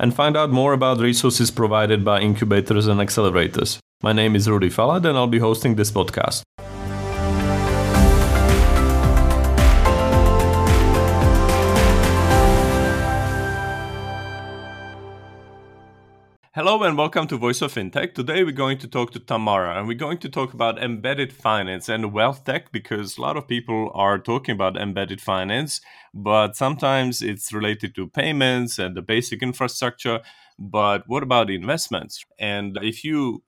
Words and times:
and 0.00 0.14
find 0.14 0.36
out 0.36 0.50
more 0.50 0.72
about 0.72 0.98
resources 0.98 1.50
provided 1.50 2.04
by 2.04 2.20
incubators 2.20 2.86
and 2.86 3.00
accelerators. 3.00 3.78
My 4.02 4.14
name 4.14 4.34
is 4.34 4.48
Rudy 4.48 4.70
Falad, 4.70 5.04
and 5.04 5.16
I'll 5.16 5.26
be 5.26 5.38
hosting 5.38 5.76
this 5.76 5.92
podcast. 5.92 6.42
Hello 16.62 16.82
and 16.82 16.98
welcome 16.98 17.26
to 17.26 17.38
Voice 17.38 17.62
of 17.62 17.72
FinTech. 17.72 18.12
Today 18.12 18.44
we're 18.44 18.52
going 18.52 18.76
to 18.76 18.86
talk 18.86 19.12
to 19.12 19.18
Tamara 19.18 19.78
and 19.78 19.88
we're 19.88 19.94
going 19.94 20.18
to 20.18 20.28
talk 20.28 20.52
about 20.52 20.78
embedded 20.78 21.32
finance 21.32 21.88
and 21.88 22.12
wealth 22.12 22.44
tech 22.44 22.70
because 22.70 23.16
a 23.16 23.22
lot 23.22 23.38
of 23.38 23.48
people 23.48 23.90
are 23.94 24.18
talking 24.18 24.56
about 24.56 24.76
embedded 24.76 25.22
finance, 25.22 25.80
but 26.12 26.56
sometimes 26.56 27.22
it's 27.22 27.54
related 27.54 27.94
to 27.94 28.08
payments 28.08 28.78
and 28.78 28.94
the 28.94 29.00
basic 29.00 29.42
infrastructure. 29.42 30.20
But 30.58 31.04
what 31.06 31.22
about 31.22 31.48
investments? 31.48 32.22
And 32.38 32.78
if 32.82 33.04
you 33.04 33.42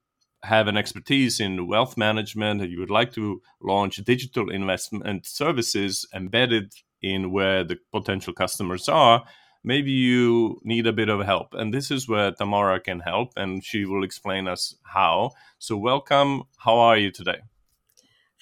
have 0.45 0.67
an 0.67 0.79
expertise 0.79 1.39
in 1.39 1.67
wealth 1.67 1.99
management 1.99 2.63
and 2.63 2.73
you 2.73 2.81
would 2.81 2.89
like 2.89 3.13
to 3.13 3.43
launch 3.61 3.97
digital 3.97 4.49
investment 4.49 5.27
services 5.27 6.07
embedded 6.15 6.73
in 7.03 7.31
where 7.31 7.63
the 7.63 7.77
potential 7.93 8.33
customers 8.33 8.89
are, 8.89 9.25
maybe 9.65 9.91
you 9.91 10.61
need 10.65 10.87
a 10.87 10.93
bit 10.93 11.09
of 11.09 11.25
help. 11.25 11.55
And 11.55 11.73
this 11.73 11.91
is 11.91 12.09
where 12.09 12.33
Tamara 12.33 12.81
can 12.81 13.01
help, 13.01 13.33
and 13.37 13.65
she 13.65 13.85
will 13.85 14.05
explain 14.05 14.49
us 14.49 14.75
how. 14.83 15.31
So, 15.59 15.77
welcome. 15.77 16.45
How 16.59 16.79
are 16.79 16.97
you 16.97 17.11
today? 17.11 17.41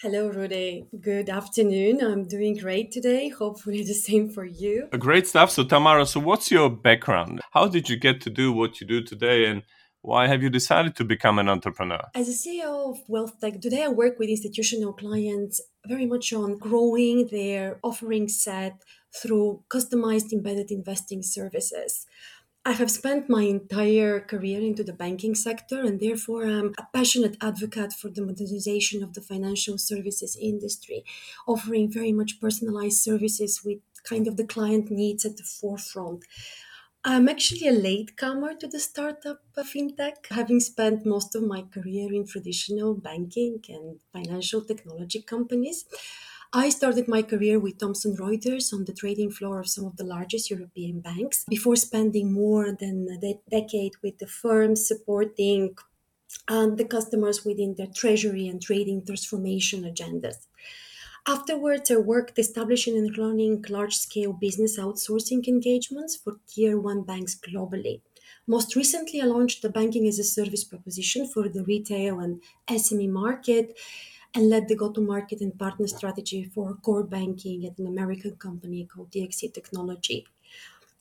Hello, 0.03 0.29
Rudy. 0.29 0.87
Good 0.99 1.29
afternoon. 1.29 2.01
I'm 2.01 2.27
doing 2.27 2.57
great 2.57 2.91
today. 2.91 3.29
Hopefully, 3.29 3.83
the 3.83 3.93
same 3.93 4.31
for 4.31 4.47
you. 4.47 4.89
Uh, 4.93 4.97
great 4.97 5.27
stuff. 5.27 5.51
So, 5.51 5.65
Tamara, 5.65 6.07
so 6.07 6.21
what's 6.21 6.51
your 6.51 6.71
background? 6.71 7.41
How 7.53 7.69
did 7.69 7.91
you 7.91 7.97
get 7.97 8.21
to 8.23 8.31
do 8.31 8.53
what 8.53 8.81
you 8.81 8.87
do 8.87 9.03
today? 9.03 9.45
And 9.45 9.63
why 10.03 10.27
have 10.27 10.43
you 10.43 10.49
decided 10.49 10.97
to 10.97 11.05
become 11.05 11.39
an 11.39 11.51
entrepreneur? 11.51 12.01
As 12.15 12.29
a 12.29 12.33
CEO 12.33 12.91
of 12.91 13.01
Wealth 13.07 13.39
Tech, 13.39 13.61
today 13.61 13.85
I 13.85 13.89
work 13.89 14.19
with 14.19 14.31
institutional 14.31 14.95
clients 14.95 15.61
very 15.87 16.07
much 16.07 16.33
on 16.33 16.57
growing 16.57 17.27
their 17.27 17.79
offering 17.83 18.27
set 18.27 18.81
through 19.15 19.65
customized 19.69 20.33
embedded 20.33 20.71
investing 20.71 21.23
services. 21.23 22.07
I 22.65 22.73
have 22.73 22.91
spent 22.91 23.31
my 23.31 23.43
entire 23.45 24.21
career 24.21 24.61
into 24.61 24.85
the 24.85 24.93
banking 24.93 25.35
sector 25.35 25.81
and 25.81 25.99
therefore 25.99 26.45
I'm 26.45 26.75
a 26.79 26.87
passionate 26.93 27.37
advocate 27.41 27.95
for 27.95 28.11
the 28.11 28.21
modernization 28.25 29.03
of 29.03 29.15
the 29.15 29.23
financial 29.23 29.79
services 29.79 30.37
industry, 30.41 31.05
offering 31.49 31.91
very 31.91 32.13
much 32.13 32.39
personalized 32.39 32.99
services 32.99 33.65
with 33.65 33.81
kind 34.05 34.27
of 34.29 34.37
the 34.37 34.47
client 34.47 34.91
needs 34.91 35.25
at 35.25 35.39
the 35.39 35.43
forefront. 35.43 36.25
I'm 37.03 37.29
actually 37.29 37.67
a 37.69 37.73
latecomer 37.73 38.55
to 38.57 38.67
the 38.69 38.79
startup 38.79 39.43
fintech, 39.57 40.27
having 40.31 40.61
spent 40.61 41.07
most 41.07 41.35
of 41.35 41.43
my 41.43 41.63
career 41.63 42.13
in 42.13 42.27
traditional 42.27 42.95
banking 42.95 43.65
and 43.69 44.01
financial 44.13 44.63
technology 44.63 45.23
companies. 45.23 45.87
I 46.53 46.69
started 46.71 47.07
my 47.07 47.23
career 47.23 47.61
with 47.61 47.79
Thomson 47.79 48.17
Reuters 48.17 48.73
on 48.73 48.85
the 48.85 48.93
trading 48.93 49.31
floor 49.31 49.61
of 49.61 49.69
some 49.69 49.85
of 49.85 49.97
the 49.97 50.05
largest 50.05 50.51
European 50.51 51.01
banks 51.01 51.45
before 51.49 51.77
spending 51.77 52.33
more 52.33 52.73
than 52.73 53.07
a 53.09 53.19
de- 53.21 53.41
decade 53.49 53.93
with 54.03 54.19
the 54.19 54.27
firm 54.27 54.75
supporting 54.75 55.77
um, 56.49 56.75
the 56.75 56.85
customers 56.85 57.45
within 57.45 57.77
their 57.77 57.87
treasury 57.87 58.49
and 58.49 58.61
trading 58.61 59.05
transformation 59.07 59.85
agendas. 59.85 60.49
Afterwards, 61.27 61.91
I 61.91 61.97
worked 61.97 62.39
establishing 62.39 62.97
and 62.97 63.17
running 63.17 63.65
large 63.69 63.97
scale 63.97 64.33
business 64.33 64.79
outsourcing 64.79 65.47
engagements 65.47 66.17
for 66.17 66.41
tier 66.49 66.81
one 66.81 67.03
banks 67.03 67.37
globally. 67.37 68.01
Most 68.47 68.75
recently, 68.75 69.21
I 69.21 69.27
launched 69.27 69.63
the 69.63 69.71
banking 69.71 70.09
as 70.09 70.19
a 70.19 70.25
service 70.25 70.65
proposition 70.65 71.29
for 71.29 71.49
the 71.49 71.63
retail 71.63 72.19
and 72.19 72.43
SME 72.69 73.09
market 73.09 73.79
and 74.35 74.49
led 74.49 74.69
the 74.69 74.77
go 74.77 74.91
to 74.93 75.01
market 75.01 75.41
and 75.41 75.59
partner 75.59 75.87
strategy 75.87 76.45
for 76.45 76.75
core 76.75 77.05
banking 77.05 77.65
at 77.67 77.79
an 77.79 77.87
American 77.87 78.37
company 78.37 78.85
called 78.87 79.11
DXC 79.11 79.53
Technology. 79.53 80.27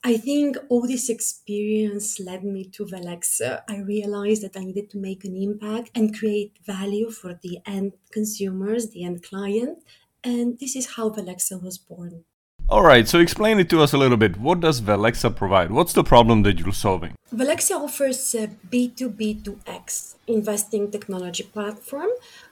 I 0.03 0.17
think 0.17 0.57
all 0.69 0.88
this 0.88 1.09
experience 1.09 2.19
led 2.19 2.44
me 2.44 2.63
to 2.66 2.85
Velexa. 2.85 3.63
I 3.67 3.78
realized 3.79 4.44
that 4.44 4.57
I 4.57 4.63
needed 4.63 4.90
to 4.91 4.97
make 4.97 5.25
an 5.25 5.35
impact 5.35 5.91
and 5.95 6.17
create 6.17 6.57
value 6.66 7.12
for 7.12 7.34
the 7.34 7.59
end 7.66 7.94
consumers, 8.12 8.90
the 8.91 9.03
end 9.03 9.23
client, 9.23 9.84
and 10.23 10.57
this 10.59 10.75
is 10.75 10.96
how 10.96 11.09
Velexa 11.09 11.61
was 11.61 11.78
born. 11.78 12.23
All 12.72 12.84
right, 12.84 13.07
so 13.07 13.19
explain 13.19 13.59
it 13.59 13.68
to 13.72 13.81
us 13.81 13.94
a 13.94 13.97
little 13.97 14.16
bit. 14.16 14.38
What 14.38 14.59
does 14.59 14.80
Velexa 14.80 15.35
provide? 15.35 15.72
What's 15.72 15.94
the 15.94 16.03
problem 16.03 16.44
that 16.44 16.59
you're 16.59 16.72
solving? 16.72 17.16
Velexa 17.34 17.72
offers 17.72 18.35
uh, 18.35 18.44
a 18.44 18.47
B2B2X 18.47 20.18
investing 20.28 20.91
technology 20.91 21.41
platform, 21.41 22.09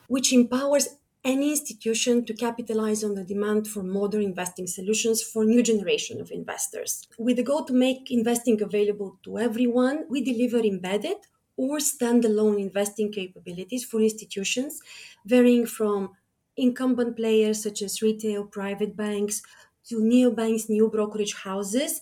which 0.08 0.34
empowers 0.34 0.88
any 1.24 1.52
institution 1.52 2.26
to 2.26 2.34
capitalize 2.34 3.04
on 3.04 3.14
the 3.14 3.24
demand 3.24 3.68
for 3.68 3.84
modern 3.84 4.24
investing 4.24 4.66
solutions 4.66 5.22
for 5.22 5.46
new 5.46 5.62
generation 5.62 6.20
of 6.20 6.32
investors. 6.32 7.08
With 7.20 7.36
the 7.36 7.44
goal 7.44 7.66
to 7.66 7.74
make 7.74 8.10
investing 8.10 8.60
available 8.60 9.20
to 9.24 9.38
everyone, 9.38 10.06
we 10.10 10.24
deliver 10.24 10.58
embedded 10.66 11.18
or 11.58 11.78
standalone 11.78 12.60
investing 12.60 13.12
capabilities 13.12 13.86
for 13.86 14.02
institutions 14.02 14.82
varying 15.28 15.68
from 15.68 16.16
incumbent 16.58 17.16
players 17.16 17.62
such 17.62 17.84
as 17.84 18.02
retail, 18.02 18.44
private 18.44 18.98
banks, 18.98 19.44
to 19.90 20.00
neobanks, 20.00 20.70
new 20.70 20.90
brokerage 20.90 21.36
houses, 21.36 22.02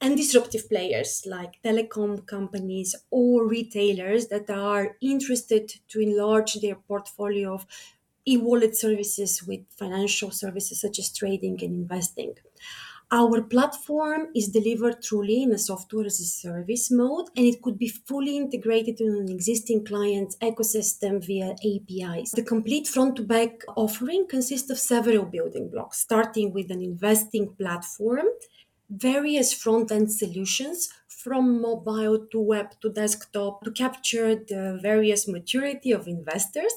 and 0.00 0.16
disruptive 0.16 0.68
players 0.68 1.22
like 1.26 1.62
telecom 1.62 2.26
companies 2.26 2.94
or 3.10 3.46
retailers 3.46 4.28
that 4.28 4.50
are 4.50 4.96
interested 5.00 5.72
to 5.88 6.00
enlarge 6.00 6.54
their 6.54 6.74
portfolio 6.74 7.54
of 7.54 7.66
e-wallet 8.26 8.76
services 8.76 9.42
with 9.46 9.60
financial 9.70 10.30
services 10.30 10.80
such 10.80 10.98
as 10.98 11.12
trading 11.12 11.62
and 11.62 11.74
investing. 11.74 12.34
Our 13.10 13.42
platform 13.42 14.28
is 14.34 14.48
delivered 14.48 15.02
truly 15.02 15.42
in 15.42 15.52
a 15.52 15.58
software 15.58 16.06
as 16.06 16.20
a 16.20 16.24
service 16.24 16.90
mode, 16.90 17.28
and 17.36 17.46
it 17.46 17.62
could 17.62 17.78
be 17.78 17.88
fully 17.88 18.36
integrated 18.36 19.00
in 19.00 19.14
an 19.14 19.28
existing 19.28 19.84
client's 19.84 20.36
ecosystem 20.38 21.24
via 21.24 21.50
APIs. 21.52 22.32
The 22.32 22.42
complete 22.42 22.88
front 22.88 23.16
to 23.16 23.22
back 23.22 23.62
offering 23.76 24.26
consists 24.26 24.70
of 24.70 24.78
several 24.78 25.24
building 25.24 25.68
blocks, 25.68 26.00
starting 26.00 26.52
with 26.52 26.70
an 26.70 26.82
investing 26.82 27.54
platform, 27.54 28.26
various 28.90 29.52
front 29.52 29.92
end 29.92 30.12
solutions 30.12 30.88
from 31.08 31.60
mobile 31.60 32.26
to 32.30 32.40
web 32.40 32.78
to 32.80 32.90
desktop 32.90 33.62
to 33.64 33.70
capture 33.70 34.34
the 34.34 34.78
various 34.82 35.26
maturity 35.28 35.92
of 35.92 36.06
investors, 36.06 36.72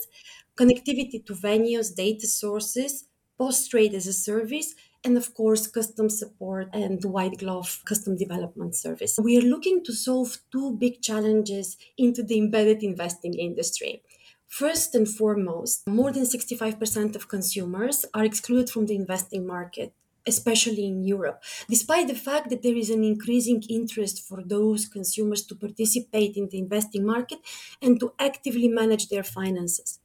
connectivity 0.56 1.26
to 1.26 1.34
venues, 1.34 1.96
data 1.96 2.28
sources, 2.28 3.06
post 3.38 3.69
trade 3.69 3.94
as 3.94 4.07
a 4.07 4.13
service, 4.13 4.74
and 5.04 5.18
of 5.18 5.34
course, 5.34 5.68
custom 5.68 6.10
support 6.10 6.70
and 6.74 7.04
white 7.04 7.38
glove 7.38 7.82
custom 7.86 8.18
development 8.18 8.76
service. 8.76 9.18
We 9.22 9.38
are 9.38 9.50
looking 9.54 9.84
to 9.86 9.94
solve 9.94 10.38
two 10.52 10.74
big 10.74 11.02
challenges 11.02 11.78
into 11.98 12.24
the 12.24 12.38
embedded 12.38 12.84
investing 12.84 13.34
industry. 13.34 14.02
First 14.48 14.96
and 14.96 15.08
foremost, 15.08 15.88
more 15.88 16.12
than 16.12 16.24
65% 16.24 17.16
of 17.16 17.28
consumers 17.28 18.06
are 18.14 18.24
excluded 18.24 18.70
from 18.70 18.86
the 18.86 18.96
investing 18.96 19.46
market 19.46 19.94
especially 20.28 20.86
in 20.86 21.04
Europe, 21.04 21.42
despite 21.70 22.08
the 22.08 22.16
fact 22.16 22.50
that 22.50 22.62
there 22.62 22.76
is 22.76 22.90
an 22.90 23.04
increasing 23.04 23.64
interest 23.70 24.28
for 24.28 24.44
those 24.44 24.86
consumers 24.86 25.44
to 25.46 25.56
participate 25.56 26.36
in 26.36 26.50
the 26.50 26.60
investing 26.60 27.06
market 27.06 27.40
and 27.82 28.00
to 28.00 28.12
actively 28.20 28.68
manage 28.68 29.08
their 29.08 29.24
finances. 29.24 30.00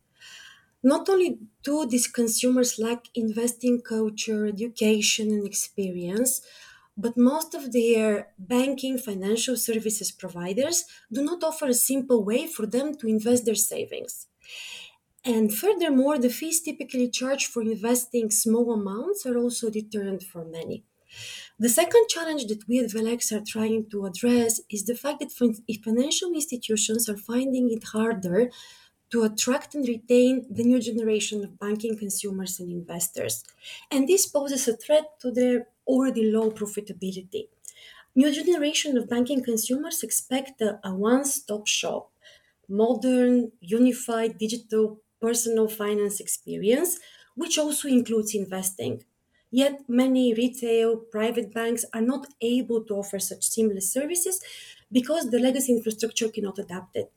Not 0.83 1.09
only 1.09 1.39
do 1.63 1.87
these 1.87 2.07
consumers 2.09 2.79
lack 2.79 3.07
investing 3.15 3.81
culture, 3.83 4.47
education, 4.47 5.31
and 5.31 5.47
experience, 5.47 6.43
but 6.97 7.17
most 7.17 7.55
of 7.55 7.73
their 7.73 8.35
banking 8.39 8.99
financial 8.99 9.57
services 9.57 10.11
providers 10.13 10.85
do 11.13 11.23
not 11.23 11.43
offer 11.43 11.67
a 11.67 11.75
simple 11.75 12.23
way 12.25 12.47
for 12.47 12.67
them 12.67 12.95
to 12.97 13.09
invest 13.09 13.45
their 13.47 13.55
savings. 13.55 14.27
And 15.25 15.53
furthermore, 15.55 16.19
the 16.19 16.31
fees 16.31 16.63
typically 16.63 17.09
charged 17.09 17.47
for 17.49 17.63
investing 17.63 18.31
small 18.31 18.73
amounts 18.73 19.25
are 19.27 19.37
also 19.39 19.71
deterrent 19.71 20.23
for 20.25 20.45
many. 20.45 20.85
The 21.59 21.69
second 21.71 22.09
challenge 22.09 22.47
that 22.47 22.69
we 22.69 22.81
at 22.81 22.91
Velexa 22.91 23.41
are 23.41 23.45
trying 23.47 23.89
to 23.91 24.07
address 24.07 24.61
is 24.71 24.85
the 24.85 24.95
fact 24.97 25.21
that 25.21 25.33
financial 25.85 26.33
institutions 26.35 27.09
are 27.09 27.17
finding 27.17 27.71
it 27.71 27.85
harder 27.85 28.51
to 29.13 29.25
attract 29.25 29.75
and 29.75 29.87
retain 29.87 30.47
the 30.51 30.65
new 30.65 30.81
generation 30.81 31.45
of 31.45 31.59
banking 31.59 31.97
consumers 31.99 32.59
and 32.61 32.71
investors. 32.73 33.45
And 33.91 34.09
this 34.09 34.27
poses 34.27 34.67
a 34.69 34.77
threat 34.77 35.21
to 35.21 35.31
their 35.31 35.69
already 35.87 36.31
low 36.31 36.51
profitability. 36.51 37.49
New 38.15 38.31
generation 38.33 38.97
of 38.99 39.09
banking 39.09 39.43
consumers 39.43 40.03
expect 40.03 40.61
a, 40.61 40.81
a 40.85 40.95
one-stop 40.95 41.67
shop, 41.67 42.13
modern, 42.69 43.53
unified 43.61 44.39
digital 44.39 45.01
personal 45.21 45.69
finance 45.69 46.21
experience, 46.21 46.99
which 47.35 47.59
also 47.59 47.89
includes 47.89 48.35
investing. 48.35 49.05
Yet 49.51 49.89
many 49.89 50.35
retail 50.35 50.97
private 50.97 51.53
banks 51.53 51.85
are 51.95 52.01
not 52.01 52.27
able 52.41 52.85
to 52.85 52.95
offer 52.95 53.19
such 53.19 53.45
seamless 53.45 53.93
services 53.93 54.43
because 54.91 55.31
the 55.31 55.39
legacy 55.39 55.73
infrastructure 55.73 56.29
cannot 56.31 56.59
adapt 56.59 56.97
it. 56.97 57.13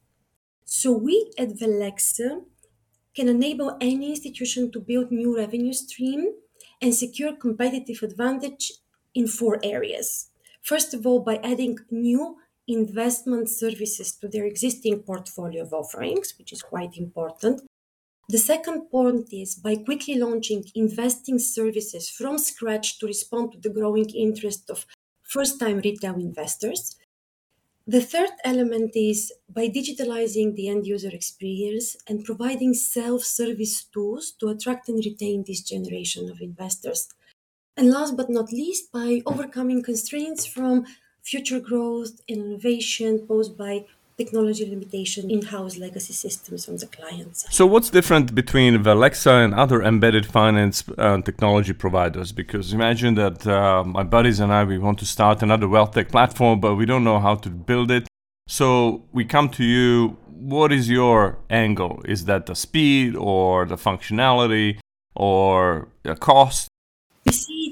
So 0.65 0.91
we 0.91 1.31
at 1.37 1.49
Velexa 1.49 2.43
can 3.15 3.29
enable 3.29 3.77
any 3.79 4.09
institution 4.09 4.71
to 4.71 4.79
build 4.79 5.11
new 5.11 5.37
revenue 5.37 5.73
stream 5.73 6.33
and 6.81 6.93
secure 6.93 7.35
competitive 7.35 8.03
advantage 8.03 8.73
in 9.13 9.27
four 9.27 9.59
areas. 9.63 10.31
First 10.61 10.93
of 10.93 11.05
all, 11.05 11.19
by 11.19 11.37
adding 11.37 11.77
new 11.91 12.37
investment 12.67 13.47
services 13.49 14.11
to 14.13 14.27
their 14.27 14.45
existing 14.45 15.03
portfolio 15.03 15.63
of 15.63 15.73
offerings, 15.73 16.33
which 16.37 16.51
is 16.51 16.63
quite 16.63 16.97
important. 16.97 17.61
The 18.27 18.39
second 18.39 18.89
point 18.89 19.31
is 19.31 19.53
by 19.53 19.75
quickly 19.75 20.15
launching 20.15 20.65
investing 20.73 21.37
services 21.37 22.09
from 22.09 22.39
scratch 22.39 22.97
to 22.99 23.05
respond 23.05 23.51
to 23.51 23.59
the 23.59 23.69
growing 23.69 24.09
interest 24.09 24.71
of 24.71 24.87
first 25.21 25.59
time 25.59 25.77
retail 25.77 26.15
investors. 26.15 26.95
The 27.87 28.01
third 28.01 28.29
element 28.43 28.95
is 28.95 29.33
by 29.49 29.69
digitalizing 29.69 30.53
the 30.53 30.69
end 30.69 30.85
user 30.85 31.09
experience 31.09 31.95
and 32.07 32.23
providing 32.23 32.75
self 32.75 33.23
service 33.23 33.83
tools 33.85 34.31
to 34.39 34.49
attract 34.49 34.87
and 34.87 35.03
retain 35.03 35.43
this 35.43 35.61
generation 35.61 36.29
of 36.29 36.41
investors. 36.41 37.09
And 37.77 37.91
last 37.91 38.17
but 38.17 38.29
not 38.29 38.51
least, 38.51 38.91
by 38.91 39.21
overcoming 39.25 39.83
constraints 39.83 40.45
from 40.45 40.85
future 41.23 41.59
growth 41.59 42.21
and 42.29 42.39
innovation 42.45 43.27
posed 43.27 43.57
by 43.57 43.85
technology 44.17 44.65
limitation 44.69 45.29
in-house 45.29 45.77
legacy 45.77 46.13
systems 46.13 46.69
on 46.69 46.77
the 46.77 46.87
client 46.87 47.35
side. 47.35 47.53
So 47.53 47.65
what's 47.65 47.89
different 47.89 48.33
between 48.33 48.83
Velexa 48.83 49.43
and 49.43 49.53
other 49.53 49.81
embedded 49.81 50.25
finance 50.25 50.83
uh, 50.97 51.21
technology 51.21 51.73
providers? 51.73 52.31
Because 52.31 52.73
imagine 52.73 53.15
that 53.15 53.45
uh, 53.45 53.83
my 53.83 54.03
buddies 54.03 54.39
and 54.39 54.51
I, 54.53 54.63
we 54.63 54.77
want 54.77 54.99
to 54.99 55.05
start 55.05 55.43
another 55.43 55.67
wealth 55.67 55.93
tech 55.93 56.09
platform, 56.09 56.59
but 56.59 56.75
we 56.75 56.85
don't 56.85 57.03
know 57.03 57.19
how 57.19 57.35
to 57.35 57.49
build 57.49 57.91
it. 57.91 58.07
So 58.47 59.03
we 59.11 59.25
come 59.25 59.49
to 59.49 59.63
you. 59.63 60.17
What 60.27 60.71
is 60.71 60.89
your 60.89 61.39
angle? 61.49 62.01
Is 62.05 62.25
that 62.25 62.45
the 62.45 62.55
speed 62.55 63.15
or 63.15 63.65
the 63.65 63.77
functionality 63.77 64.79
or 65.15 65.87
the 66.03 66.15
cost? 66.15 66.67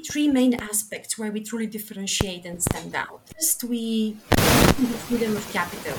Three 0.10 0.28
main 0.28 0.54
aspects 0.56 1.18
where 1.18 1.32
we 1.32 1.42
truly 1.42 1.66
differentiate 1.66 2.46
and 2.46 2.62
stand 2.62 2.94
out. 2.94 3.22
First, 3.36 3.64
we 3.64 4.18
the 4.32 4.98
freedom 5.08 5.38
of 5.38 5.50
capital. 5.54 5.98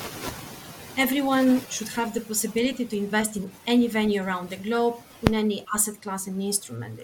Everyone 0.97 1.63
should 1.71 1.89
have 1.89 2.13
the 2.13 2.21
possibility 2.21 2.85
to 2.85 2.97
invest 2.99 3.37
in 3.37 3.51
any 3.67 3.87
venue 3.89 4.23
around 4.23 4.51
the 4.51 4.57
globe, 4.57 4.97
in 5.23 5.35
any 5.35 5.65
asset 5.75 6.03
class 6.03 6.27
and 6.27 6.41
instrument. 6.43 7.01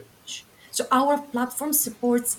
So 0.70 0.84
our 0.92 1.18
platform 1.18 1.72
supports 1.72 2.36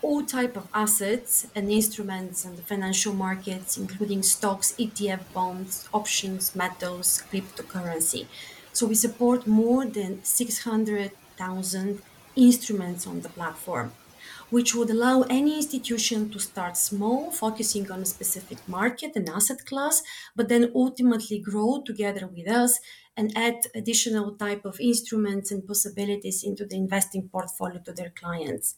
all 0.00 0.24
type 0.24 0.56
of 0.56 0.68
assets 0.72 1.46
and 1.54 1.70
instruments 1.70 2.46
in 2.46 2.56
the 2.56 2.62
financial 2.62 3.12
markets, 3.12 3.76
including 3.76 4.22
stocks, 4.22 4.72
ETF 4.78 5.20
bonds, 5.34 5.88
options, 5.92 6.56
metals, 6.56 7.22
cryptocurrency. 7.30 8.26
So 8.72 8.86
we 8.86 8.94
support 8.94 9.46
more 9.46 9.84
than 9.84 10.24
600,000 10.24 12.02
instruments 12.38 13.06
on 13.06 13.20
the 13.20 13.28
platform, 13.28 13.92
which 14.50 14.74
would 14.74 14.90
allow 14.90 15.22
any 15.22 15.56
institution 15.56 16.30
to 16.30 16.38
start 16.38 16.76
small, 16.76 17.30
focusing 17.30 17.90
on 17.90 18.00
a 18.02 18.06
specific 18.06 18.58
market 18.66 19.12
and 19.16 19.28
asset 19.28 19.64
class, 19.66 20.02
but 20.36 20.48
then 20.48 20.72
ultimately 20.74 21.38
grow 21.38 21.82
together 21.84 22.26
with 22.26 22.48
us 22.48 22.80
and 23.16 23.36
add 23.36 23.58
additional 23.74 24.36
type 24.36 24.64
of 24.64 24.80
instruments 24.80 25.50
and 25.50 25.66
possibilities 25.66 26.44
into 26.44 26.64
the 26.64 26.76
investing 26.76 27.28
portfolio 27.28 27.80
to 27.80 27.92
their 27.92 28.10
clients. 28.10 28.76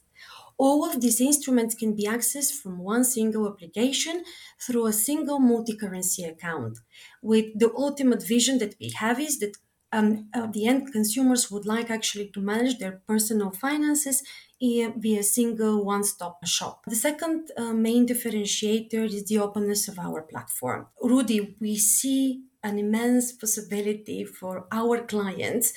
All 0.59 0.85
of 0.85 1.01
these 1.01 1.21
instruments 1.21 1.75
can 1.75 1.95
be 1.95 2.05
accessed 2.05 2.53
from 2.61 2.79
one 2.79 3.05
single 3.05 3.49
application 3.49 4.25
through 4.61 4.87
a 4.87 4.93
single 4.93 5.39
multi-currency 5.39 6.25
account. 6.25 6.79
With 7.23 7.59
the 7.59 7.73
ultimate 7.75 8.23
vision 8.27 8.59
that 8.59 8.75
we 8.79 8.91
have 8.91 9.19
is 9.19 9.39
that 9.39 9.57
um, 9.93 10.29
uh, 10.35 10.47
the 10.47 10.67
end 10.67 10.93
consumers 10.93 11.51
would 11.51 11.67
like 11.67 11.91
actually 11.91 12.29
to 12.31 12.41
manage 12.41 12.79
their 12.79 13.03
personal 13.07 13.51
finances 13.51 14.23
via 14.61 15.21
a 15.21 15.23
single 15.23 15.85
one-stop 15.85 16.47
shop. 16.47 16.85
The 16.87 16.97
second 16.97 17.51
uh, 17.57 17.73
main 17.73 18.07
differentiator 18.07 19.05
is 19.07 19.25
the 19.25 19.39
openness 19.39 19.89
of 19.89 19.99
our 19.99 20.23
platform. 20.23 20.87
Rudy, 21.03 21.57
we 21.61 21.77
see 21.77 22.45
an 22.63 22.79
immense 22.79 23.33
possibility 23.33 24.25
for 24.25 24.67
our 24.71 25.03
clients 25.03 25.73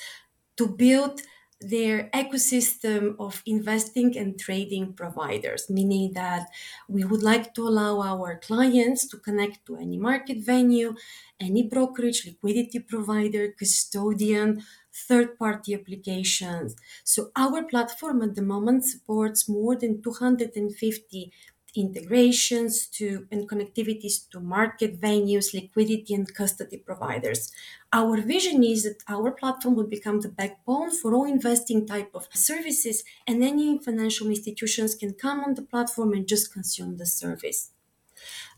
to 0.56 0.68
build 0.68 1.22
their 1.70 2.10
ecosystem 2.14 3.16
of 3.18 3.42
investing 3.46 4.16
and 4.16 4.38
trading 4.38 4.92
providers, 4.92 5.68
meaning 5.68 6.12
that 6.12 6.48
we 6.88 7.04
would 7.04 7.22
like 7.22 7.54
to 7.54 7.66
allow 7.66 8.00
our 8.00 8.38
clients 8.38 9.06
to 9.08 9.16
connect 9.18 9.64
to 9.66 9.76
any 9.76 9.98
market 9.98 10.38
venue, 10.38 10.94
any 11.40 11.62
brokerage, 11.62 12.26
liquidity 12.26 12.78
provider, 12.78 13.48
custodian, 13.58 14.62
third 14.92 15.36
party 15.38 15.74
applications. 15.74 16.76
So, 17.02 17.30
our 17.36 17.64
platform 17.64 18.22
at 18.22 18.34
the 18.34 18.42
moment 18.42 18.84
supports 18.84 19.48
more 19.48 19.76
than 19.76 20.02
250 20.02 21.32
integrations 21.76 22.86
to 22.88 23.26
and 23.30 23.48
connectivities 23.48 24.28
to 24.30 24.40
market 24.40 25.00
venues, 25.00 25.52
liquidity 25.54 26.14
and 26.14 26.32
custody 26.34 26.78
providers. 26.78 27.50
Our 27.92 28.20
vision 28.20 28.62
is 28.64 28.84
that 28.84 29.02
our 29.08 29.30
platform 29.32 29.74
will 29.76 29.86
become 29.86 30.20
the 30.20 30.28
backbone 30.28 30.90
for 30.90 31.14
all 31.14 31.24
investing 31.24 31.86
type 31.86 32.10
of 32.14 32.28
services 32.34 33.04
and 33.26 33.42
any 33.42 33.78
financial 33.78 34.28
institutions 34.28 34.94
can 34.94 35.14
come 35.14 35.40
on 35.40 35.54
the 35.54 35.62
platform 35.62 36.12
and 36.12 36.26
just 36.26 36.52
consume 36.52 36.96
the 36.96 37.06
service. 37.06 37.70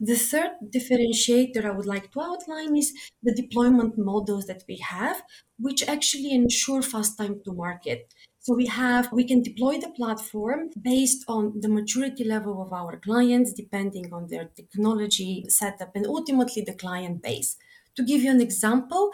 The 0.00 0.16
third 0.16 0.52
differentiator 0.70 1.64
I 1.64 1.70
would 1.70 1.86
like 1.86 2.12
to 2.12 2.20
outline 2.20 2.76
is 2.76 2.92
the 3.22 3.34
deployment 3.34 3.98
models 3.98 4.46
that 4.46 4.64
we 4.68 4.76
have, 4.78 5.22
which 5.58 5.82
actually 5.88 6.32
ensure 6.32 6.82
fast 6.82 7.18
time 7.18 7.40
to 7.44 7.52
market. 7.52 8.14
So 8.46 8.54
we 8.54 8.66
have, 8.66 9.10
we 9.10 9.24
can 9.24 9.42
deploy 9.42 9.80
the 9.80 9.90
platform 9.90 10.70
based 10.80 11.24
on 11.26 11.60
the 11.62 11.68
maturity 11.68 12.22
level 12.22 12.62
of 12.62 12.72
our 12.72 12.96
clients, 12.96 13.52
depending 13.52 14.12
on 14.12 14.28
their 14.28 14.44
technology 14.44 15.46
setup 15.48 15.90
and 15.96 16.06
ultimately 16.06 16.62
the 16.62 16.74
client 16.74 17.24
base. 17.24 17.56
To 17.96 18.04
give 18.04 18.22
you 18.22 18.30
an 18.30 18.40
example, 18.40 19.10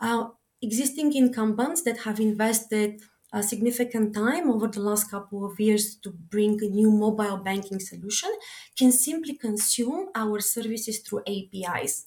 uh, 0.00 0.28
existing 0.62 1.16
incumbents 1.16 1.82
that 1.82 1.98
have 2.06 2.20
invested 2.20 3.00
a 3.32 3.42
significant 3.42 4.14
time 4.14 4.48
over 4.48 4.68
the 4.68 4.82
last 4.88 5.10
couple 5.10 5.44
of 5.44 5.58
years 5.58 5.96
to 6.04 6.10
bring 6.10 6.62
a 6.62 6.68
new 6.68 6.92
mobile 6.92 7.38
banking 7.38 7.80
solution 7.80 8.30
can 8.78 8.92
simply 8.92 9.34
consume 9.34 10.10
our 10.14 10.38
services 10.38 11.00
through 11.00 11.22
APIs. 11.26 12.06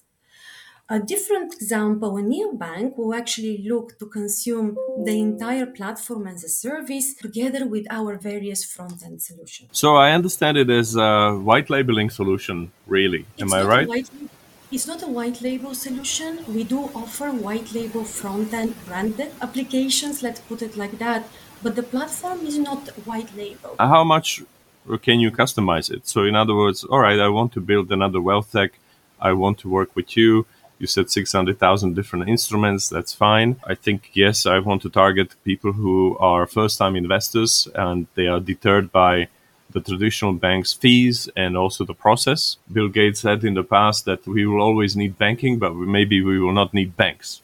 A 0.92 0.98
different 0.98 1.54
example, 1.54 2.16
a 2.16 2.20
neobank 2.20 2.98
will 2.98 3.14
actually 3.14 3.58
look 3.58 3.96
to 4.00 4.06
consume 4.06 4.76
the 5.04 5.20
entire 5.20 5.66
platform 5.66 6.26
as 6.26 6.42
a 6.42 6.48
service 6.48 7.14
together 7.14 7.64
with 7.64 7.86
our 7.90 8.16
various 8.16 8.64
front 8.64 9.04
end 9.04 9.22
solutions. 9.22 9.68
So 9.70 9.94
I 9.94 10.10
understand 10.10 10.56
it 10.58 10.68
as 10.68 10.96
a 10.96 11.38
white 11.48 11.70
labeling 11.70 12.10
solution, 12.10 12.72
really. 12.88 13.24
It's 13.38 13.42
Am 13.42 13.52
I 13.52 13.62
right? 13.62 13.86
White, 13.86 14.10
it's 14.72 14.88
not 14.88 15.04
a 15.04 15.06
white 15.06 15.40
label 15.40 15.76
solution. 15.76 16.44
We 16.48 16.64
do 16.64 16.90
offer 16.92 17.30
white 17.30 17.72
label 17.72 18.02
front 18.02 18.52
end 18.52 18.74
branded 18.84 19.30
applications, 19.40 20.24
let's 20.24 20.40
put 20.40 20.60
it 20.60 20.76
like 20.76 20.98
that. 20.98 21.28
But 21.62 21.76
the 21.76 21.84
platform 21.84 22.40
is 22.44 22.58
not 22.58 22.88
white 23.06 23.32
label. 23.36 23.76
Uh, 23.78 23.86
how 23.86 24.02
much 24.02 24.42
can 25.02 25.20
you 25.20 25.30
customize 25.30 25.88
it? 25.88 26.08
So, 26.08 26.24
in 26.24 26.34
other 26.34 26.56
words, 26.56 26.82
all 26.82 26.98
right, 26.98 27.20
I 27.20 27.28
want 27.28 27.52
to 27.52 27.60
build 27.60 27.92
another 27.92 28.20
wealth 28.20 28.50
tech. 28.50 28.72
I 29.20 29.32
want 29.34 29.58
to 29.58 29.68
work 29.68 29.94
with 29.94 30.16
you 30.16 30.46
you 30.80 30.86
said 30.86 31.10
600,000 31.10 31.94
different 31.94 32.28
instruments. 32.28 32.88
That's 32.88 33.12
fine. 33.12 33.60
I 33.64 33.74
think, 33.74 34.10
yes, 34.14 34.46
I 34.46 34.58
want 34.58 34.82
to 34.82 34.90
target 34.90 35.34
people 35.44 35.72
who 35.72 36.16
are 36.18 36.46
first 36.46 36.78
time 36.78 36.96
investors 36.96 37.68
and 37.74 38.06
they 38.14 38.26
are 38.26 38.40
deterred 38.40 38.90
by 38.90 39.28
the 39.70 39.80
traditional 39.80 40.32
bank's 40.32 40.72
fees 40.72 41.28
and 41.36 41.56
also 41.56 41.84
the 41.84 41.94
process. 41.94 42.56
Bill 42.72 42.88
Gates 42.88 43.20
said 43.20 43.44
in 43.44 43.54
the 43.54 43.62
past 43.62 44.06
that 44.06 44.26
we 44.26 44.46
will 44.46 44.62
always 44.62 44.96
need 44.96 45.18
banking, 45.18 45.58
but 45.58 45.74
maybe 45.74 46.22
we 46.22 46.40
will 46.40 46.52
not 46.52 46.74
need 46.74 46.96
banks. 46.96 47.42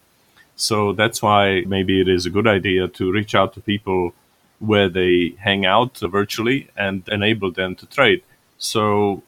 So 0.56 0.92
that's 0.94 1.20
why 1.22 1.64
maybe 1.66 2.00
it 2.00 2.08
is 2.08 2.24
a 2.24 2.30
good 2.30 2.46
idea 2.46 2.88
to 2.88 3.12
reach 3.12 3.34
out 3.34 3.52
to 3.54 3.60
people 3.60 4.14
where 4.58 4.88
they 4.88 5.34
hang 5.38 5.66
out 5.66 5.98
virtually 5.98 6.68
and 6.74 7.06
enable 7.08 7.50
them 7.50 7.74
to 7.76 7.86
trade. 7.86 8.22
So 8.56 9.22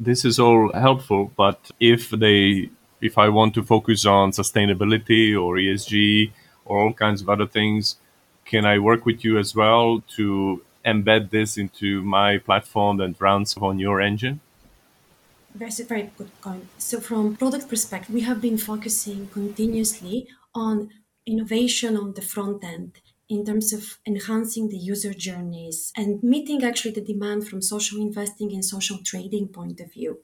this 0.00 0.24
is 0.24 0.40
all 0.40 0.72
helpful, 0.72 1.30
but 1.36 1.70
if 1.78 2.10
they 2.10 2.70
if 3.00 3.16
I 3.18 3.28
want 3.28 3.54
to 3.54 3.62
focus 3.62 4.04
on 4.06 4.32
sustainability 4.32 5.32
or 5.40 5.56
ESG 5.56 6.32
or 6.64 6.78
all 6.80 6.92
kinds 6.92 7.22
of 7.22 7.28
other 7.28 7.46
things, 7.46 7.96
can 8.44 8.64
I 8.64 8.78
work 8.78 9.06
with 9.06 9.24
you 9.24 9.38
as 9.38 9.54
well 9.54 10.02
to 10.16 10.62
embed 10.84 11.30
this 11.30 11.56
into 11.56 12.02
my 12.02 12.38
platform 12.38 12.96
that 12.98 13.20
runs 13.20 13.56
on 13.56 13.78
your 13.78 14.00
engine? 14.00 14.40
That's 15.54 15.80
a 15.80 15.84
very 15.84 16.10
good 16.16 16.30
point. 16.40 16.68
So, 16.78 17.00
from 17.00 17.36
product 17.36 17.68
perspective, 17.68 18.14
we 18.14 18.22
have 18.22 18.40
been 18.40 18.56
focusing 18.56 19.28
continuously 19.28 20.28
on 20.54 20.90
innovation 21.26 21.96
on 21.96 22.14
the 22.14 22.22
front 22.22 22.64
end 22.64 22.92
in 23.30 23.44
terms 23.44 23.72
of 23.72 23.98
enhancing 24.06 24.68
the 24.68 24.76
user 24.76 25.14
journeys 25.14 25.92
and 25.96 26.22
meeting 26.22 26.64
actually 26.64 26.90
the 26.90 27.00
demand 27.12 27.46
from 27.48 27.62
social 27.62 28.00
investing 28.00 28.52
and 28.52 28.64
social 28.64 28.98
trading 29.04 29.48
point 29.48 29.80
of 29.80 29.92
view. 29.92 30.18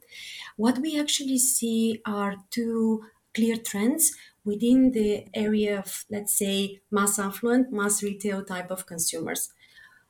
What 0.57 0.79
we 0.79 0.99
actually 1.01 1.39
see 1.39 2.03
are 2.05 2.37
two 2.51 3.05
clear 3.35 3.57
trends 3.57 4.13
within 4.45 4.93
the 4.93 5.27
area 5.35 5.79
of, 5.79 6.05
let's 6.11 6.37
say, 6.37 6.81
mass 6.91 7.19
affluent, 7.19 7.73
mass 7.73 8.03
retail 8.03 8.45
type 8.45 8.71
of 8.71 8.87
consumers. 8.87 9.53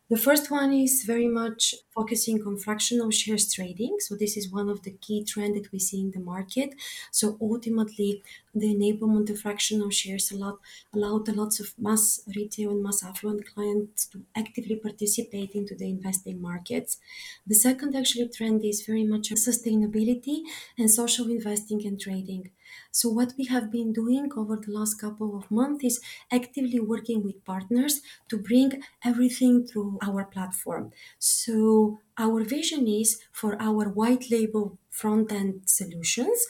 The 0.08 0.16
first 0.16 0.50
one 0.52 0.72
is 0.72 1.02
very 1.04 1.26
much 1.26 1.75
focusing 1.90 2.40
on 2.46 2.58
fractional 2.58 3.10
shares 3.10 3.52
trading. 3.52 3.96
So 3.98 4.14
this 4.14 4.36
is 4.36 4.52
one 4.52 4.68
of 4.68 4.82
the 4.82 4.92
key 4.92 5.25
trends 5.25 5.60
that 5.60 5.72
we 5.72 5.80
see 5.80 6.00
in 6.00 6.12
the 6.12 6.20
market. 6.20 6.75
So 7.10 7.36
ultimately, 7.40 8.22
the 8.54 8.72
enablement 8.75 9.30
of 9.30 9.40
fractional 9.40 9.90
shares 9.90 10.30
allowed, 10.30 10.58
allowed 10.94 11.26
lots 11.28 11.58
of 11.58 11.76
mass 11.78 12.22
retail 12.36 12.70
and 12.70 12.82
mass 12.84 13.02
affluent 13.02 13.46
clients 13.46 14.06
to 14.06 14.25
actively 14.36 14.76
participate 14.76 15.50
into 15.56 15.75
the 15.75 15.88
investing 15.88 16.40
markets. 16.40 16.98
The 17.46 17.54
second 17.56 17.96
actually 17.96 18.28
trend 18.28 18.64
is 18.64 18.86
very 18.86 19.04
much 19.04 19.30
sustainability 19.30 20.42
and 20.78 20.90
social 20.90 21.28
investing 21.30 21.84
and 21.86 22.00
trading. 22.00 22.52
So, 22.90 23.09
what 23.09 23.35
we 23.38 23.45
have 23.47 23.71
been 23.71 23.92
doing 23.92 24.30
over 24.37 24.56
the 24.56 24.71
last 24.73 24.95
couple 25.00 25.37
of 25.37 25.50
months 25.50 25.85
is 25.85 26.00
actively 26.30 26.80
working 26.80 27.23
with 27.23 27.45
partners 27.45 28.00
to 28.28 28.38
bring 28.38 28.83
everything 29.04 29.66
through 29.66 29.99
our 30.02 30.25
platform. 30.25 30.92
So, 31.18 31.99
our 32.18 32.45
vision 32.45 32.87
is 32.88 33.23
for 33.33 33.61
our 33.61 33.88
white 33.88 34.30
label 34.30 34.78
front 34.90 35.30
end 35.33 35.62
solutions. 35.68 36.47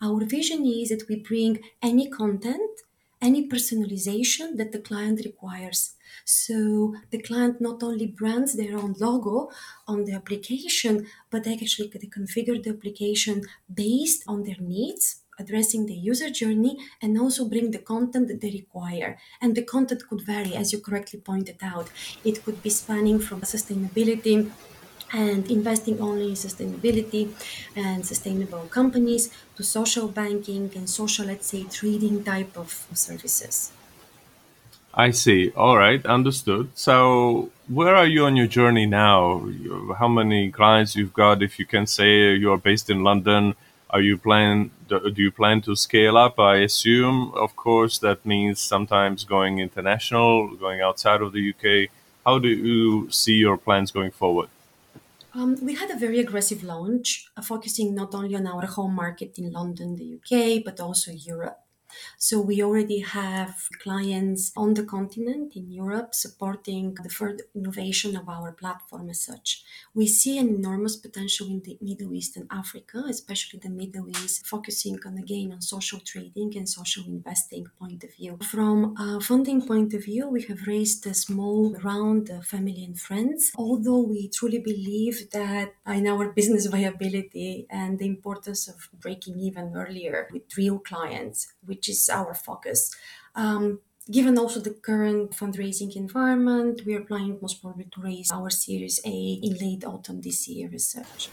Our 0.00 0.24
vision 0.24 0.66
is 0.66 0.88
that 0.90 1.08
we 1.08 1.16
bring 1.16 1.60
any 1.82 2.08
content, 2.08 2.80
any 3.20 3.48
personalization 3.48 4.56
that 4.56 4.72
the 4.72 4.80
client 4.80 5.20
requires. 5.24 5.96
So 6.24 6.94
the 7.10 7.20
client 7.22 7.60
not 7.60 7.82
only 7.82 8.06
brands 8.06 8.54
their 8.54 8.76
own 8.76 8.94
logo 8.98 9.50
on 9.86 10.04
the 10.04 10.12
application, 10.12 11.06
but 11.30 11.44
they 11.44 11.52
actually 11.54 11.88
configure 11.90 12.62
the 12.62 12.70
application 12.70 13.42
based 13.72 14.24
on 14.26 14.42
their 14.44 14.60
needs 14.60 15.22
addressing 15.40 15.86
the 15.86 15.94
user 15.94 16.30
journey 16.30 16.76
and 17.02 17.18
also 17.18 17.44
bring 17.44 17.70
the 17.70 17.78
content 17.78 18.28
that 18.28 18.40
they 18.40 18.50
require. 18.50 19.18
And 19.40 19.54
the 19.54 19.62
content 19.62 20.02
could 20.08 20.22
vary, 20.22 20.54
as 20.54 20.72
you 20.72 20.78
correctly 20.80 21.20
pointed 21.20 21.58
out. 21.62 21.88
It 22.24 22.44
could 22.44 22.62
be 22.62 22.70
spanning 22.70 23.18
from 23.18 23.40
sustainability 23.42 24.50
and 25.12 25.50
investing 25.50 26.00
only 26.00 26.28
in 26.28 26.34
sustainability 26.34 27.24
and 27.74 28.06
sustainable 28.06 28.64
companies 28.80 29.30
to 29.56 29.62
social 29.62 30.06
banking 30.08 30.70
and 30.76 30.88
social, 30.88 31.26
let's 31.26 31.48
say, 31.48 31.64
trading 31.64 32.22
type 32.22 32.56
of 32.56 32.86
services. 32.94 33.72
I 34.92 35.12
see. 35.12 35.50
All 35.56 35.76
right, 35.76 36.04
understood. 36.04 36.70
So, 36.74 37.50
where 37.68 37.94
are 37.94 38.06
you 38.06 38.24
on 38.24 38.36
your 38.36 38.48
journey 38.48 38.86
now? 38.86 39.48
How 39.98 40.08
many 40.08 40.50
clients 40.50 40.96
you've 40.96 41.12
got? 41.12 41.42
If 41.42 41.58
you 41.60 41.66
can 41.66 41.86
say 41.86 42.34
you're 42.34 42.58
based 42.58 42.90
in 42.90 43.04
London, 43.04 43.54
are 43.92 44.00
you 44.00 44.16
plan 44.16 44.70
do 44.88 45.22
you 45.22 45.30
plan 45.30 45.60
to 45.62 45.76
scale 45.76 46.16
up? 46.16 46.38
I 46.38 46.56
assume, 46.56 47.32
of 47.34 47.54
course, 47.56 47.98
that 47.98 48.24
means 48.26 48.60
sometimes 48.60 49.24
going 49.24 49.58
international, 49.58 50.56
going 50.56 50.80
outside 50.80 51.20
of 51.22 51.32
the 51.32 51.42
UK. 51.52 51.90
How 52.26 52.38
do 52.38 52.48
you 52.48 53.10
see 53.10 53.34
your 53.34 53.56
plans 53.56 53.90
going 53.90 54.10
forward? 54.10 54.48
Um, 55.32 55.56
we 55.62 55.74
had 55.74 55.90
a 55.90 55.96
very 55.96 56.18
aggressive 56.18 56.64
launch, 56.64 57.28
uh, 57.36 57.42
focusing 57.42 57.94
not 57.94 58.14
only 58.14 58.34
on 58.34 58.46
our 58.46 58.66
home 58.66 58.94
market 58.94 59.38
in 59.38 59.52
London, 59.52 59.96
the 59.96 60.18
UK, 60.18 60.64
but 60.64 60.80
also 60.80 61.12
Europe. 61.12 61.60
So 62.18 62.40
we 62.40 62.62
already 62.62 63.00
have 63.00 63.68
clients 63.82 64.52
on 64.56 64.74
the 64.74 64.84
continent 64.84 65.54
in 65.56 65.70
Europe 65.70 66.14
supporting 66.14 66.94
the 66.94 67.08
further 67.10 67.44
innovation 67.54 68.16
of 68.16 68.28
our 68.28 68.52
platform 68.52 69.10
as 69.10 69.22
such. 69.24 69.64
We 69.94 70.06
see 70.06 70.38
an 70.38 70.48
enormous 70.48 70.96
potential 70.96 71.46
in 71.48 71.62
the 71.62 71.78
Middle 71.80 72.12
East 72.14 72.36
and 72.36 72.46
Africa, 72.50 73.04
especially 73.08 73.60
the 73.60 73.70
Middle 73.70 74.08
East, 74.08 74.46
focusing 74.46 74.98
on 75.04 75.18
again 75.18 75.52
on 75.52 75.60
social 75.60 76.00
trading 76.00 76.56
and 76.56 76.68
social 76.68 77.04
investing 77.06 77.66
point 77.78 78.04
of 78.04 78.14
view. 78.14 78.38
From 78.50 78.96
a 78.98 79.20
funding 79.20 79.66
point 79.66 79.94
of 79.94 80.04
view, 80.04 80.28
we 80.28 80.42
have 80.42 80.66
raised 80.66 81.06
a 81.06 81.14
small 81.14 81.74
round 81.82 82.30
of 82.30 82.46
family 82.46 82.84
and 82.84 82.98
friends, 82.98 83.52
although 83.56 84.00
we 84.00 84.28
truly 84.28 84.58
believe 84.58 85.30
that 85.30 85.74
in 85.86 86.06
our 86.06 86.32
business 86.32 86.66
viability 86.66 87.66
and 87.70 87.98
the 87.98 88.06
importance 88.06 88.68
of 88.68 88.88
breaking 88.92 89.38
even 89.40 89.72
earlier 89.76 90.28
with 90.32 90.56
real 90.56 90.78
clients, 90.78 91.52
which 91.64 91.79
is 91.88 92.08
our 92.08 92.34
focus. 92.34 92.94
Um, 93.34 93.80
given 94.10 94.38
also 94.38 94.60
the 94.60 94.70
current 94.70 95.32
fundraising 95.32 95.94
environment, 95.96 96.82
we 96.84 96.94
are 96.94 97.00
planning 97.00 97.38
most 97.40 97.62
probably 97.62 97.84
to 97.84 98.00
raise 98.00 98.30
our 98.32 98.50
Series 98.50 99.00
A 99.04 99.38
in 99.42 99.54
late 99.54 99.84
autumn 99.84 100.20
this 100.20 100.48
year 100.48 100.68
research. 100.68 101.28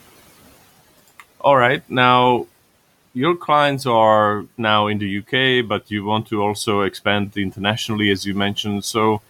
All 1.42 1.58
right. 1.58 1.84
Now, 1.90 2.48
your 3.14 3.36
clients 3.36 3.86
are 3.86 4.46
now 4.58 4.88
in 4.88 5.00
the 5.00 5.20
UK, 5.20 5.68
but 5.68 5.90
you 5.90 6.06
want 6.06 6.28
to 6.28 6.42
also 6.42 6.82
expand 6.82 7.36
internationally, 7.36 8.12
as 8.12 8.26
you 8.26 8.34
mentioned. 8.34 8.86
So, 8.86 9.22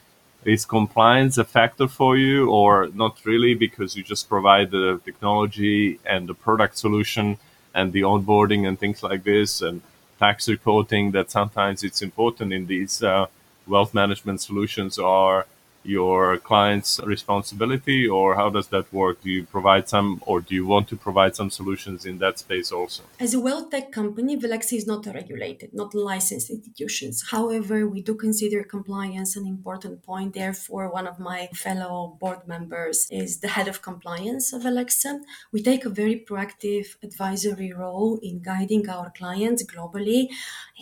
is 0.44 0.66
compliance 0.66 1.38
a 1.38 1.44
factor 1.44 1.88
for 1.88 2.18
you, 2.18 2.50
or 2.50 2.90
not 2.94 3.26
really, 3.26 3.54
because 3.54 3.96
you 3.96 4.04
just 4.04 4.30
provide 4.30 4.72
the 4.72 5.00
technology 5.04 6.00
and 6.06 6.28
the 6.28 6.34
product 6.34 6.78
solution 6.78 7.38
and 7.74 7.92
the 7.92 8.02
onboarding 8.02 8.68
and 8.68 8.80
things 8.80 9.04
like 9.04 9.24
this? 9.24 9.62
And 9.62 9.82
tax 10.20 10.48
reporting 10.50 11.12
that 11.12 11.32
sometimes 11.32 11.84
it's 11.84 12.02
important 12.02 12.54
in 12.54 12.68
these 12.68 13.04
uh, 13.04 13.28
wealth 13.68 13.94
management 13.94 14.42
solutions 14.42 14.98
are 14.98 15.46
your 15.88 16.38
client's 16.38 17.00
responsibility 17.04 18.08
or 18.08 18.36
how 18.36 18.50
does 18.50 18.68
that 18.68 18.92
work? 18.94 19.22
Do 19.22 19.30
you 19.30 19.44
provide 19.46 19.88
some 19.90 20.22
or 20.26 20.42
do 20.42 20.54
you 20.54 20.66
want 20.66 20.88
to 20.90 20.96
provide 20.96 21.36
some 21.36 21.50
solutions 21.50 22.06
in 22.06 22.18
that 22.20 22.40
space 22.40 22.72
also? 22.72 23.04
As 23.20 23.34
a 23.34 23.40
wealth 23.40 23.70
tech 23.72 23.92
company 23.92 24.38
Velexa 24.38 24.74
is 24.74 24.88
not 24.88 25.06
regulated 25.06 25.74
not 25.74 25.94
licensed 25.96 26.50
institutions 26.50 27.24
however 27.32 27.88
we 27.88 28.02
do 28.02 28.16
consider 28.16 28.64
compliance 28.64 29.36
an 29.36 29.48
important 29.48 30.04
point. 30.04 30.34
Therefore 30.34 30.92
one 30.92 31.08
of 31.08 31.20
my 31.20 31.50
fellow 31.54 32.18
board 32.20 32.48
members 32.48 33.08
is 33.10 33.40
the 33.40 33.48
head 33.48 33.68
of 33.68 33.82
compliance 33.82 34.54
of 34.54 34.66
Alexa 34.66 35.20
we 35.52 35.62
take 35.62 35.86
a 35.86 35.90
very 35.90 36.24
proactive 36.28 36.88
advisory 37.04 37.72
role 37.72 38.20
in 38.22 38.42
guiding 38.42 38.90
our 38.90 39.12
clients 39.12 39.64
globally 39.64 40.28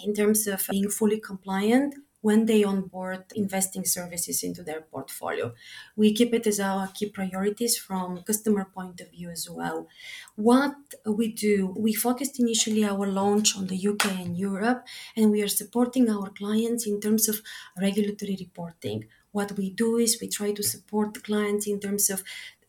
in 0.04 0.14
terms 0.14 0.48
of 0.48 0.66
being 0.70 0.90
fully 0.90 1.20
compliant 1.20 1.96
when 2.27 2.46
they 2.50 2.63
onboard 2.63 3.24
investing 3.36 3.86
services 3.86 4.38
into 4.48 4.62
their 4.63 4.82
portfolio. 4.82 5.53
We 5.96 6.08
keep 6.17 6.34
it 6.34 6.48
as 6.48 6.60
our 6.60 6.88
key 6.96 7.10
priorities 7.20 7.77
from 7.77 8.24
customer 8.29 8.65
point 8.77 9.00
of 9.01 9.12
view 9.12 9.29
as 9.29 9.48
well. 9.50 9.88
What 10.36 10.75
we 11.05 11.27
do, 11.32 11.67
we 11.86 11.94
focused 11.94 12.39
initially 12.39 12.84
our 12.84 13.05
launch 13.08 13.55
on 13.58 13.67
the 13.67 13.77
UK 13.77 14.12
and 14.24 14.38
Europe, 14.38 14.86
and 15.15 15.32
we 15.32 15.41
are 15.41 15.48
supporting 15.62 16.10
our 16.10 16.29
clients 16.29 16.88
in 16.88 17.00
terms 17.00 17.27
of 17.29 17.41
regulatory 17.79 18.36
reporting. 18.39 19.08
What 19.32 19.51
we 19.58 19.70
do 19.70 19.98
is 19.98 20.20
we 20.22 20.29
try 20.29 20.53
to 20.53 20.63
support 20.63 21.24
clients 21.24 21.67
in 21.67 21.79
terms 21.79 22.10
of 22.10 22.24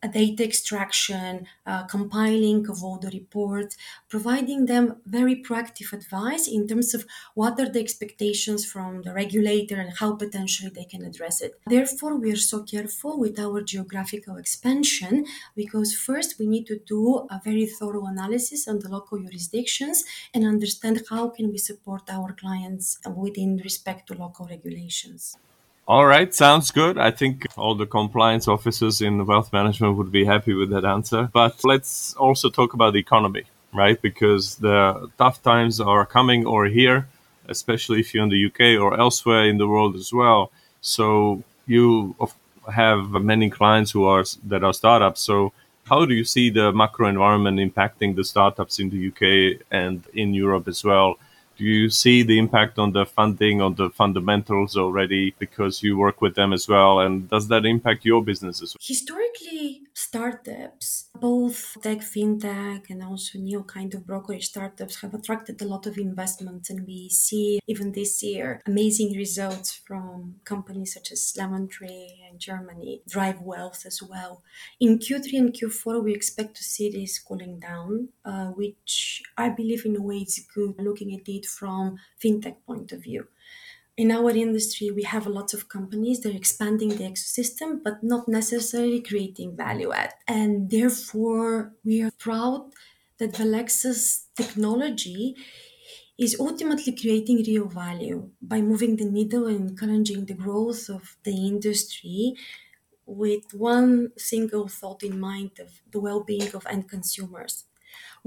data 0.07 0.43
extraction, 0.43 1.47
uh, 1.65 1.83
compiling 1.85 2.69
of 2.69 2.83
all 2.83 2.99
the 2.99 3.09
reports, 3.09 3.75
providing 4.09 4.65
them 4.65 4.97
very 5.05 5.41
proactive 5.41 5.93
advice 5.93 6.47
in 6.47 6.67
terms 6.67 6.93
of 6.93 7.05
what 7.33 7.59
are 7.59 7.69
the 7.69 7.79
expectations 7.79 8.65
from 8.65 9.01
the 9.01 9.13
regulator 9.13 9.75
and 9.75 9.97
how 9.97 10.15
potentially 10.15 10.69
they 10.69 10.85
can 10.85 11.03
address 11.03 11.41
it. 11.41 11.59
Therefore, 11.65 12.15
we 12.15 12.31
are 12.31 12.35
so 12.35 12.63
careful 12.63 13.17
with 13.17 13.39
our 13.39 13.61
geographical 13.61 14.37
expansion 14.37 15.25
because 15.55 15.95
first 15.95 16.37
we 16.39 16.45
need 16.45 16.67
to 16.67 16.79
do 16.79 17.27
a 17.31 17.41
very 17.43 17.65
thorough 17.65 18.05
analysis 18.05 18.67
on 18.67 18.79
the 18.79 18.89
local 18.89 19.17
jurisdictions 19.19 20.03
and 20.33 20.45
understand 20.45 21.03
how 21.09 21.29
can 21.29 21.51
we 21.51 21.57
support 21.57 22.03
our 22.09 22.33
clients 22.33 22.99
within 23.15 23.57
respect 23.63 24.07
to 24.07 24.13
local 24.13 24.45
regulations. 24.45 25.37
All 25.87 26.05
right, 26.05 26.33
sounds 26.33 26.71
good. 26.71 26.97
I 26.97 27.11
think 27.11 27.45
all 27.55 27.73
the 27.73 27.85
compliance 27.85 28.47
officers 28.47 29.01
in 29.01 29.25
wealth 29.25 29.53
management 29.53 29.95
would 29.97 30.11
be 30.11 30.25
happy 30.25 30.53
with 30.53 30.69
that 30.71 30.83
answer. 30.83 31.29
But 31.31 31.63
let's 31.63 32.13
also 32.15 32.49
talk 32.49 32.73
about 32.73 32.91
the 32.91 32.99
economy, 32.99 33.43
right? 33.73 34.01
Because 34.01 34.55
the 34.55 35.09
tough 35.17 35.41
times 35.41 35.79
are 35.79 36.05
coming 36.05 36.45
or 36.45 36.65
here, 36.65 37.07
especially 37.47 38.01
if 38.01 38.13
you're 38.13 38.25
in 38.25 38.29
the 38.29 38.45
UK 38.47 38.81
or 38.81 38.99
elsewhere 38.99 39.45
in 39.45 39.57
the 39.57 39.67
world 39.67 39.95
as 39.95 40.11
well. 40.11 40.51
So, 40.81 41.43
you 41.67 42.15
have 42.73 43.11
many 43.11 43.49
clients 43.49 43.91
who 43.91 44.05
are 44.05 44.23
that 44.45 44.63
are 44.63 44.73
startups. 44.73 45.21
So 45.21 45.53
how 45.85 46.05
do 46.05 46.13
you 46.13 46.23
see 46.23 46.49
the 46.49 46.71
macro 46.71 47.07
environment 47.07 47.59
impacting 47.59 48.15
the 48.15 48.23
startups 48.23 48.79
in 48.79 48.89
the 48.89 49.07
UK 49.09 49.61
and 49.71 50.03
in 50.13 50.33
Europe 50.33 50.67
as 50.67 50.83
well? 50.83 51.17
Do 51.57 51.63
you 51.63 51.89
see 51.89 52.21
the 52.21 52.37
impact 52.37 52.77
on 52.77 52.91
the 52.91 53.05
funding, 53.05 53.61
on 53.63 53.73
the 53.73 53.89
fundamentals 53.89 54.77
already 54.77 55.33
because 55.39 55.81
you 55.81 55.97
work 55.97 56.21
with 56.21 56.35
them 56.35 56.53
as 56.53 56.67
well? 56.67 56.99
And 56.99 57.27
does 57.27 57.47
that 57.47 57.65
impact 57.65 58.05
your 58.05 58.23
business 58.23 58.61
as 58.61 58.75
well? 58.75 58.79
Historically, 58.79 59.81
startups, 59.95 61.09
both 61.15 61.75
tech, 61.81 62.01
fintech, 62.01 62.91
and 62.91 63.01
also 63.01 63.39
new 63.39 63.63
kind 63.63 63.95
of 63.95 64.05
brokerage 64.05 64.49
startups 64.49 65.01
have 65.01 65.15
attracted 65.15 65.59
a 65.59 65.65
lot 65.65 65.87
of 65.87 65.97
investments. 65.97 66.69
And 66.69 66.85
we 66.85 67.09
see 67.09 67.59
even 67.65 67.91
this 67.91 68.21
year 68.21 68.61
amazing 68.67 69.17
results 69.17 69.73
from 69.73 70.35
companies 70.43 70.93
such 70.93 71.11
as 71.11 71.33
Lemon 71.35 71.67
Tree 71.67 72.23
and 72.29 72.39
Germany 72.39 73.01
DriveWealth 73.09 73.87
as 73.87 74.03
well. 74.03 74.43
In 74.79 74.99
Q3 74.99 75.33
and 75.39 75.53
Q4, 75.53 76.03
we 76.03 76.13
expect 76.13 76.55
to 76.57 76.63
see 76.63 76.91
this 76.91 77.17
cooling 77.17 77.59
down, 77.59 78.09
uh, 78.23 78.49
which 78.49 79.23
I 79.35 79.49
believe 79.49 79.87
in 79.87 79.95
a 79.95 80.01
way 80.01 80.17
is 80.17 80.45
good 80.53 80.75
looking 80.77 81.15
at 81.15 81.27
it 81.27 81.46
from 81.47 81.97
fintech 82.21 82.57
point 82.65 82.91
of 82.91 83.03
view 83.03 83.27
in 83.97 84.11
our 84.11 84.29
industry, 84.29 84.91
we 84.91 85.03
have 85.03 85.25
a 85.25 85.29
lot 85.31 85.53
of 85.55 85.69
companies 85.69 86.19
that 86.21 86.33
are 86.33 86.37
expanding 86.37 86.89
the 86.89 87.03
ecosystem, 87.09 87.83
but 87.83 88.03
not 88.03 88.27
necessarily 88.27 89.01
creating 89.01 89.57
value 89.57 89.91
add. 89.91 90.13
And 90.27 90.69
therefore, 90.69 91.73
we 91.83 92.03
are 92.03 92.11
proud 92.19 92.71
that 93.17 93.35
Velexa's 93.35 94.27
technology 94.35 95.35
is 96.17 96.39
ultimately 96.39 96.95
creating 96.95 97.37
real 97.47 97.67
value 97.67 98.31
by 98.41 98.61
moving 98.61 98.95
the 98.97 99.05
needle 99.05 99.47
and 99.47 99.71
encouraging 99.71 100.25
the 100.25 100.33
growth 100.35 100.89
of 100.89 101.17
the 101.23 101.47
industry 101.47 102.35
with 103.05 103.53
one 103.53 104.11
single 104.17 104.67
thought 104.67 105.03
in 105.03 105.19
mind 105.19 105.51
of 105.59 105.81
the 105.91 105.99
well-being 105.99 106.53
of 106.55 106.67
end 106.67 106.89
consumers 106.89 107.65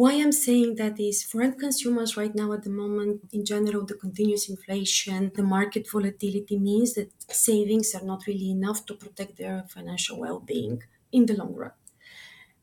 why 0.00 0.12
I'm 0.14 0.33
saying 0.33 0.76
that 0.76 0.99
is 0.99 1.23
for 1.23 1.42
end 1.42 1.59
consumers 1.59 2.16
right 2.16 2.35
now 2.35 2.52
at 2.54 2.62
the 2.64 2.71
moment, 2.71 3.28
in 3.33 3.45
general, 3.45 3.85
the 3.85 3.95
continuous 4.04 4.49
inflation, 4.49 5.30
the 5.35 5.42
market 5.42 5.85
volatility 5.90 6.57
means 6.59 6.95
that 6.95 7.11
savings 7.30 7.95
are 7.95 8.04
not 8.12 8.26
really 8.26 8.50
enough 8.50 8.87
to 8.87 8.95
protect 8.95 9.37
their 9.37 9.64
financial 9.75 10.19
well 10.19 10.40
being 10.40 10.83
in 11.12 11.26
the 11.26 11.35
long 11.37 11.54
run. 11.54 11.73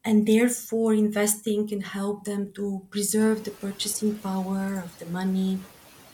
And 0.03 0.27
therefore, 0.27 0.93
investing 0.95 1.67
can 1.67 1.81
help 1.81 2.23
them 2.23 2.53
to 2.53 2.87
preserve 2.89 3.43
the 3.43 3.51
purchasing 3.51 4.17
power 4.19 4.81
of 4.85 4.97
the 4.99 5.05
money 5.05 5.59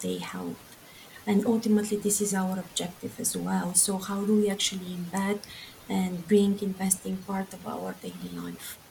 they 0.01 0.18
held. 0.18 0.58
And 1.25 1.46
ultimately, 1.46 1.98
this 1.98 2.20
is 2.22 2.34
our 2.34 2.60
objective 2.60 3.20
as 3.20 3.38
well. 3.38 3.74
So, 3.75 3.98
how 4.00 4.25
do 4.25 4.36
we 4.42 4.50
actually 4.50 4.98
embed 4.98 5.44
and 5.89 6.27
bring 6.27 6.62
investing 6.62 7.18
part 7.18 7.53
of 7.53 7.68
our 7.68 7.94
daily 8.01 8.32
life? 8.34 8.83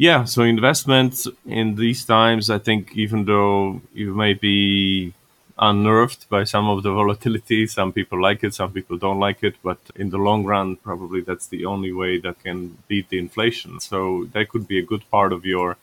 Yeah, 0.00 0.24
so 0.24 0.44
investments 0.44 1.28
in 1.44 1.74
these 1.74 2.06
times, 2.06 2.48
I 2.48 2.56
think, 2.56 2.96
even 2.96 3.26
though 3.26 3.82
you 3.92 4.14
may 4.14 4.32
be 4.32 5.12
unnerved 5.58 6.26
by 6.30 6.44
some 6.44 6.70
of 6.70 6.82
the 6.82 6.90
volatility, 6.90 7.66
some 7.66 7.92
people 7.92 8.18
like 8.18 8.42
it, 8.42 8.54
some 8.54 8.72
people 8.72 8.96
don't 8.96 9.20
like 9.20 9.44
it, 9.44 9.56
but 9.62 9.76
in 9.94 10.08
the 10.08 10.16
long 10.16 10.46
run, 10.46 10.76
probably 10.76 11.20
that's 11.20 11.48
the 11.48 11.66
only 11.66 11.92
way 11.92 12.18
that 12.18 12.42
can 12.42 12.78
beat 12.88 13.10
the 13.10 13.18
inflation. 13.18 13.78
So 13.78 14.24
that 14.32 14.48
could 14.48 14.66
be 14.66 14.78
a 14.78 14.82
good 14.90 15.04
part 15.10 15.34
of 15.34 15.44
your 15.44 15.76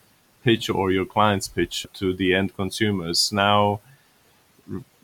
pitch 0.44 0.68
or 0.68 0.90
your 0.90 1.06
client's 1.06 1.48
pitch 1.48 1.86
to 1.94 2.12
the 2.12 2.34
end 2.34 2.56
consumers. 2.56 3.32
Now, 3.32 3.82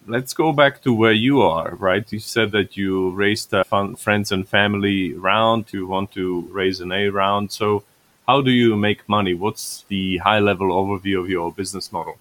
let's 0.08 0.34
go 0.34 0.52
back 0.52 0.82
to 0.82 0.92
where 0.92 1.12
you 1.28 1.40
are, 1.44 1.76
right? 1.76 2.12
You 2.12 2.18
said 2.18 2.50
that 2.54 2.78
you 2.78 3.12
raised 3.12 3.54
a 3.54 3.64
fun, 3.64 3.96
friends 3.96 4.32
and 4.32 4.50
family 4.50 5.14
round, 5.14 5.72
you 5.72 5.86
want 5.86 6.14
to 6.14 6.50
raise 6.52 6.80
an 6.80 6.92
A 6.92 7.10
round. 7.10 7.52
So, 7.52 7.84
how 8.28 8.42
do 8.42 8.52
you 8.52 8.76
make 8.76 9.08
money? 9.08 9.34
What's 9.34 9.84
the 9.88 10.18
high 10.18 10.40
level 10.40 10.68
overview 10.70 11.20
of 11.20 11.30
your 11.30 11.52
business 11.52 11.92
model? 11.92 12.18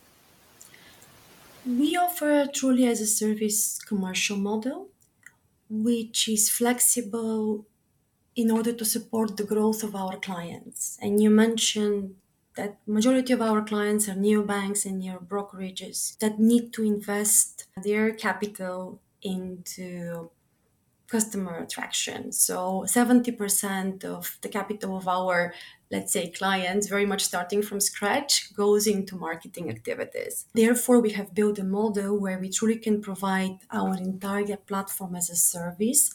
We 1.65 1.97
offer 1.97 2.47
truly 2.53 2.87
as 2.87 3.01
a 3.01 3.07
service 3.07 3.79
commercial 3.79 4.37
model, 4.37 4.89
which 5.71 6.29
is 6.29 6.51
flexible 6.51 7.67
in 8.35 8.51
order 8.51 8.73
to 8.73 8.85
support 8.85 9.37
the 9.37 9.45
growth 9.45 9.83
of 9.85 9.95
our 9.95 10.17
clients. 10.17 10.99
And 11.01 11.23
you 11.23 11.31
mentioned 11.31 12.17
that 12.57 12.79
majority 12.87 13.33
of 13.33 13.41
our 13.41 13.63
clients 13.63 14.09
are 14.09 14.15
neobanks 14.15 14.85
and 14.85 14.99
neo 14.99 15.19
brokerages 15.19 16.19
that 16.19 16.39
need 16.39 16.73
to 16.73 16.83
invest 16.83 17.67
their 17.83 18.13
capital 18.13 19.01
into 19.23 20.31
customer 21.13 21.59
attraction. 21.59 22.33
So 22.33 22.85
70% 22.87 24.05
of 24.05 24.39
the 24.41 24.49
capital 24.49 24.97
of 24.97 25.07
our, 25.07 25.53
let's 25.93 26.13
say, 26.13 26.31
clients, 26.31 26.89
very 26.89 27.07
much 27.07 27.23
starting 27.23 27.63
from 27.63 27.79
scratch, 27.79 28.53
goes 28.55 28.87
into 28.87 29.15
marketing 29.15 29.69
activities. 29.69 30.47
Therefore, 30.55 30.99
we 31.01 31.11
have 31.11 31.35
built 31.35 31.59
a 31.59 31.65
model 31.65 32.19
where 32.19 32.39
we 32.39 32.49
truly 32.49 32.79
can 32.79 33.03
provide 33.03 33.59
our 33.71 33.95
entire 33.95 34.57
platform 34.57 35.15
as 35.15 35.29
a 35.31 35.37
service. 35.37 36.15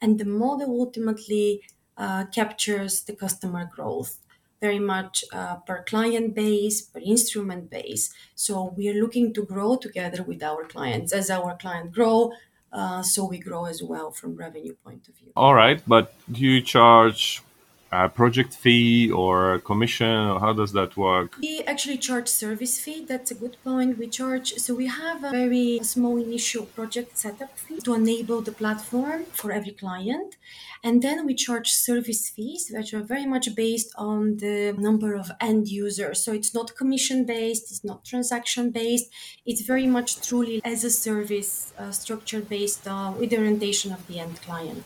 And 0.00 0.18
the 0.18 0.24
model 0.24 0.70
ultimately 0.80 1.62
uh, 1.96 2.24
captures 2.38 3.02
the 3.02 3.14
customer 3.14 3.70
growth 3.74 4.18
very 4.60 4.80
much 4.80 5.24
uh, 5.32 5.56
per 5.66 5.84
client 5.84 6.34
base, 6.34 6.80
per 6.80 7.00
instrument 7.00 7.70
base. 7.70 8.12
So 8.34 8.74
we 8.76 8.88
are 8.88 9.00
looking 9.04 9.32
to 9.34 9.44
grow 9.44 9.76
together 9.76 10.22
with 10.24 10.42
our 10.42 10.64
clients. 10.64 11.12
As 11.12 11.30
our 11.30 11.56
client 11.56 11.92
grow, 11.92 12.32
uh, 12.72 13.02
so 13.02 13.24
we 13.24 13.38
grow 13.38 13.66
as 13.66 13.82
well 13.82 14.10
from 14.10 14.36
revenue 14.36 14.74
point 14.84 15.06
of 15.08 15.14
view. 15.14 15.30
All 15.36 15.54
right, 15.54 15.80
but 15.86 16.14
do 16.32 16.40
you 16.40 16.60
charge 16.60 17.40
a 17.90 18.08
project 18.08 18.52
fee 18.54 19.10
or 19.10 19.54
a 19.54 19.60
commission? 19.60 20.06
Or 20.06 20.40
how 20.40 20.52
does 20.52 20.72
that 20.72 20.96
work? 20.96 21.36
We 21.40 21.62
actually 21.66 21.98
charge 21.98 22.28
service 22.28 22.78
fee. 22.78 23.04
That's 23.04 23.30
a 23.30 23.34
good 23.34 23.56
point. 23.64 23.98
We 23.98 24.08
charge 24.08 24.54
so 24.54 24.74
we 24.74 24.86
have 24.86 25.24
a 25.24 25.30
very 25.30 25.80
small 25.82 26.16
initial 26.18 26.66
project 26.66 27.16
setup 27.18 27.56
fee 27.58 27.80
to 27.80 27.94
enable 27.94 28.40
the 28.42 28.52
platform 28.52 29.24
for 29.32 29.52
every 29.52 29.72
client. 29.72 30.36
And 30.84 31.02
then 31.02 31.26
we 31.26 31.34
charge 31.34 31.70
service 31.70 32.28
fees 32.28 32.70
which 32.72 32.94
are 32.94 33.02
very 33.02 33.26
much 33.26 33.54
based 33.54 33.92
on 33.96 34.36
the 34.36 34.74
number 34.78 35.14
of 35.14 35.30
end 35.40 35.68
users. 35.68 36.22
So 36.22 36.32
it's 36.32 36.54
not 36.54 36.76
commission 36.76 37.24
based 37.24 37.70
it's 37.70 37.84
not 37.84 38.04
transaction 38.04 38.70
based 38.70 39.10
it's 39.46 39.62
very 39.62 39.86
much 39.86 40.20
truly 40.20 40.60
as 40.64 40.84
a 40.84 40.90
service 40.90 41.72
uh, 41.78 41.90
structure 41.90 42.40
based 42.40 42.86
uh, 42.86 43.12
with 43.18 43.30
the 43.30 43.38
orientation 43.38 43.92
of 43.92 44.06
the 44.06 44.18
end 44.20 44.40
client. 44.42 44.84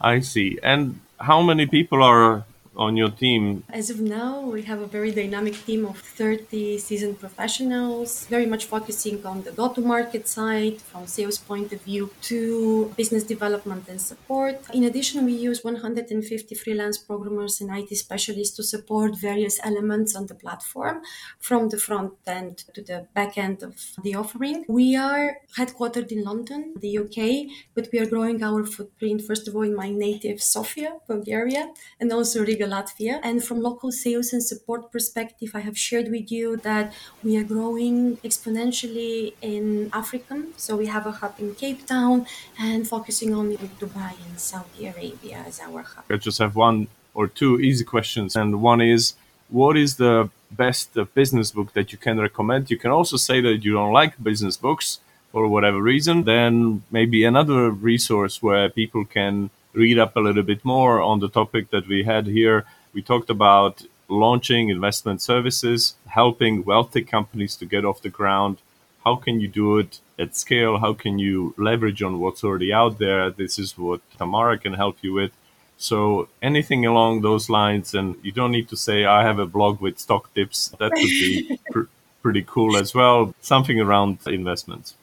I 0.00 0.20
see. 0.20 0.58
And 0.62 1.00
how 1.20 1.42
many 1.42 1.66
people 1.66 2.02
are 2.02 2.44
on 2.76 2.96
your 2.96 3.10
team? 3.10 3.64
As 3.68 3.90
of 3.90 4.00
now, 4.00 4.40
we 4.40 4.62
have 4.62 4.80
a 4.80 4.86
very 4.86 5.10
dynamic 5.10 5.54
team 5.64 5.84
of 5.84 5.98
30 5.98 6.78
seasoned 6.78 7.18
professionals, 7.18 8.26
very 8.26 8.46
much 8.46 8.66
focusing 8.66 9.24
on 9.26 9.42
the 9.42 9.52
go 9.52 9.72
to 9.72 9.80
market 9.80 10.28
side 10.28 10.80
from 10.80 11.06
sales 11.06 11.38
point 11.38 11.72
of 11.72 11.80
view 11.82 12.10
to 12.22 12.92
business 12.96 13.24
development 13.24 13.88
and 13.88 14.00
support. 14.00 14.56
In 14.72 14.84
addition, 14.84 15.24
we 15.24 15.32
use 15.32 15.64
150 15.64 16.54
freelance 16.54 16.98
programmers 16.98 17.60
and 17.60 17.70
IT 17.76 17.96
specialists 17.96 18.56
to 18.56 18.62
support 18.62 19.18
various 19.18 19.58
elements 19.64 20.14
on 20.14 20.26
the 20.26 20.34
platform 20.34 21.02
from 21.38 21.68
the 21.68 21.78
front 21.78 22.12
end 22.26 22.58
to 22.74 22.82
the 22.82 23.06
back 23.14 23.36
end 23.36 23.62
of 23.62 23.74
the 24.02 24.14
offering. 24.14 24.64
We 24.68 24.96
are 24.96 25.38
headquartered 25.56 26.12
in 26.12 26.22
London, 26.22 26.74
the 26.78 26.98
UK, 26.98 27.50
but 27.74 27.88
we 27.92 27.98
are 27.98 28.06
growing 28.06 28.42
our 28.42 28.64
footprint, 28.64 29.22
first 29.22 29.48
of 29.48 29.56
all, 29.56 29.62
in 29.62 29.74
my 29.74 29.90
native 29.90 30.42
Sofia, 30.42 30.98
Bulgaria, 31.08 31.72
and 31.98 32.12
also 32.12 32.44
Riga 32.44 32.59
Latvia. 32.66 33.20
And 33.22 33.42
from 33.42 33.60
local 33.60 33.92
sales 33.92 34.32
and 34.32 34.42
support 34.42 34.90
perspective, 34.92 35.50
I 35.54 35.60
have 35.60 35.78
shared 35.78 36.10
with 36.10 36.30
you 36.30 36.56
that 36.58 36.92
we 37.22 37.36
are 37.36 37.44
growing 37.44 38.16
exponentially 38.18 39.34
in 39.42 39.90
Africa. 39.92 40.44
So 40.56 40.76
we 40.76 40.86
have 40.86 41.06
a 41.06 41.12
hub 41.12 41.34
in 41.38 41.54
Cape 41.54 41.86
Town 41.86 42.26
and 42.58 42.86
focusing 42.86 43.34
only 43.34 43.56
with 43.56 43.78
Dubai 43.78 44.14
and 44.28 44.38
Saudi 44.38 44.86
Arabia 44.86 45.44
as 45.46 45.60
our 45.60 45.82
hub. 45.82 46.04
I 46.10 46.16
just 46.16 46.38
have 46.38 46.56
one 46.56 46.88
or 47.14 47.26
two 47.26 47.60
easy 47.60 47.84
questions. 47.84 48.36
And 48.36 48.62
one 48.62 48.80
is, 48.80 49.14
what 49.48 49.76
is 49.76 49.96
the 49.96 50.30
best 50.50 50.96
business 51.14 51.50
book 51.50 51.72
that 51.74 51.92
you 51.92 51.98
can 51.98 52.20
recommend? 52.20 52.70
You 52.70 52.78
can 52.78 52.90
also 52.90 53.16
say 53.16 53.40
that 53.40 53.64
you 53.64 53.72
don't 53.72 53.92
like 53.92 54.22
business 54.22 54.56
books 54.56 55.00
for 55.32 55.46
whatever 55.48 55.80
reason. 55.80 56.24
Then 56.24 56.82
maybe 56.90 57.24
another 57.24 57.70
resource 57.70 58.42
where 58.42 58.68
people 58.68 59.04
can 59.04 59.50
read 59.72 59.98
up 59.98 60.16
a 60.16 60.20
little 60.20 60.42
bit 60.42 60.64
more 60.64 61.00
on 61.00 61.20
the 61.20 61.28
topic 61.28 61.70
that 61.70 61.86
we 61.86 62.04
had 62.04 62.26
here. 62.26 62.64
We 62.92 63.02
talked 63.02 63.30
about 63.30 63.82
launching 64.08 64.68
investment 64.68 65.22
services, 65.22 65.94
helping 66.06 66.64
wealthy 66.64 67.02
companies 67.02 67.56
to 67.56 67.66
get 67.66 67.84
off 67.84 68.02
the 68.02 68.10
ground. 68.10 68.58
How 69.04 69.16
can 69.16 69.40
you 69.40 69.48
do 69.48 69.78
it 69.78 70.00
at 70.18 70.36
scale? 70.36 70.78
How 70.78 70.92
can 70.92 71.18
you 71.18 71.54
leverage 71.56 72.02
on 72.02 72.18
what's 72.20 72.44
already 72.44 72.72
out 72.72 72.98
there? 72.98 73.30
This 73.30 73.58
is 73.58 73.78
what 73.78 74.00
Tamara 74.18 74.58
can 74.58 74.74
help 74.74 74.98
you 75.02 75.12
with. 75.12 75.32
So 75.78 76.28
anything 76.42 76.84
along 76.84 77.22
those 77.22 77.48
lines, 77.48 77.94
and 77.94 78.16
you 78.22 78.32
don't 78.32 78.52
need 78.52 78.68
to 78.68 78.76
say 78.76 79.06
I 79.06 79.22
have 79.22 79.38
a 79.38 79.46
blog 79.46 79.80
with 79.80 79.98
stock 79.98 80.34
tips. 80.34 80.68
That 80.78 80.92
would 80.92 81.16
be 81.24 81.58
pr- 81.70 81.88
pretty 82.22 82.44
cool 82.46 82.76
as 82.76 82.94
well. 82.94 83.34
Something 83.40 83.80
around 83.80 84.18
investments. 84.26 84.94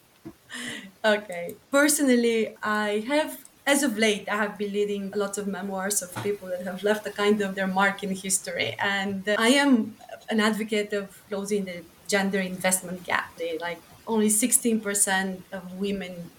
Okay. 1.04 1.56
Personally, 1.72 2.56
I 2.62 3.04
have 3.08 3.47
as 3.68 3.84
of 3.84 3.98
late, 3.98 4.28
I 4.30 4.38
have 4.38 4.58
been 4.58 4.72
reading 4.72 5.12
a 5.14 5.18
lot 5.18 5.38
of 5.38 5.46
memoirs 5.46 6.02
of 6.02 6.10
people 6.24 6.48
that 6.48 6.64
have 6.64 6.84
left 6.84 7.06
a 7.06 7.12
kind 7.12 7.42
of 7.42 7.54
their 7.54 7.68
mark 7.68 8.02
in 8.02 8.16
history. 8.16 8.76
And 8.80 9.28
uh, 9.28 9.36
I 9.38 9.50
am 9.50 9.98
an 10.30 10.40
advocate 10.40 10.94
of 10.94 11.22
closing 11.28 11.66
the 11.66 11.84
gender 12.08 12.40
investment 12.40 13.04
gap. 13.04 13.36
They, 13.38 13.58
like 13.60 13.82
only 14.08 14.30
16% 14.30 15.42
of 15.52 15.74
women 15.74 16.32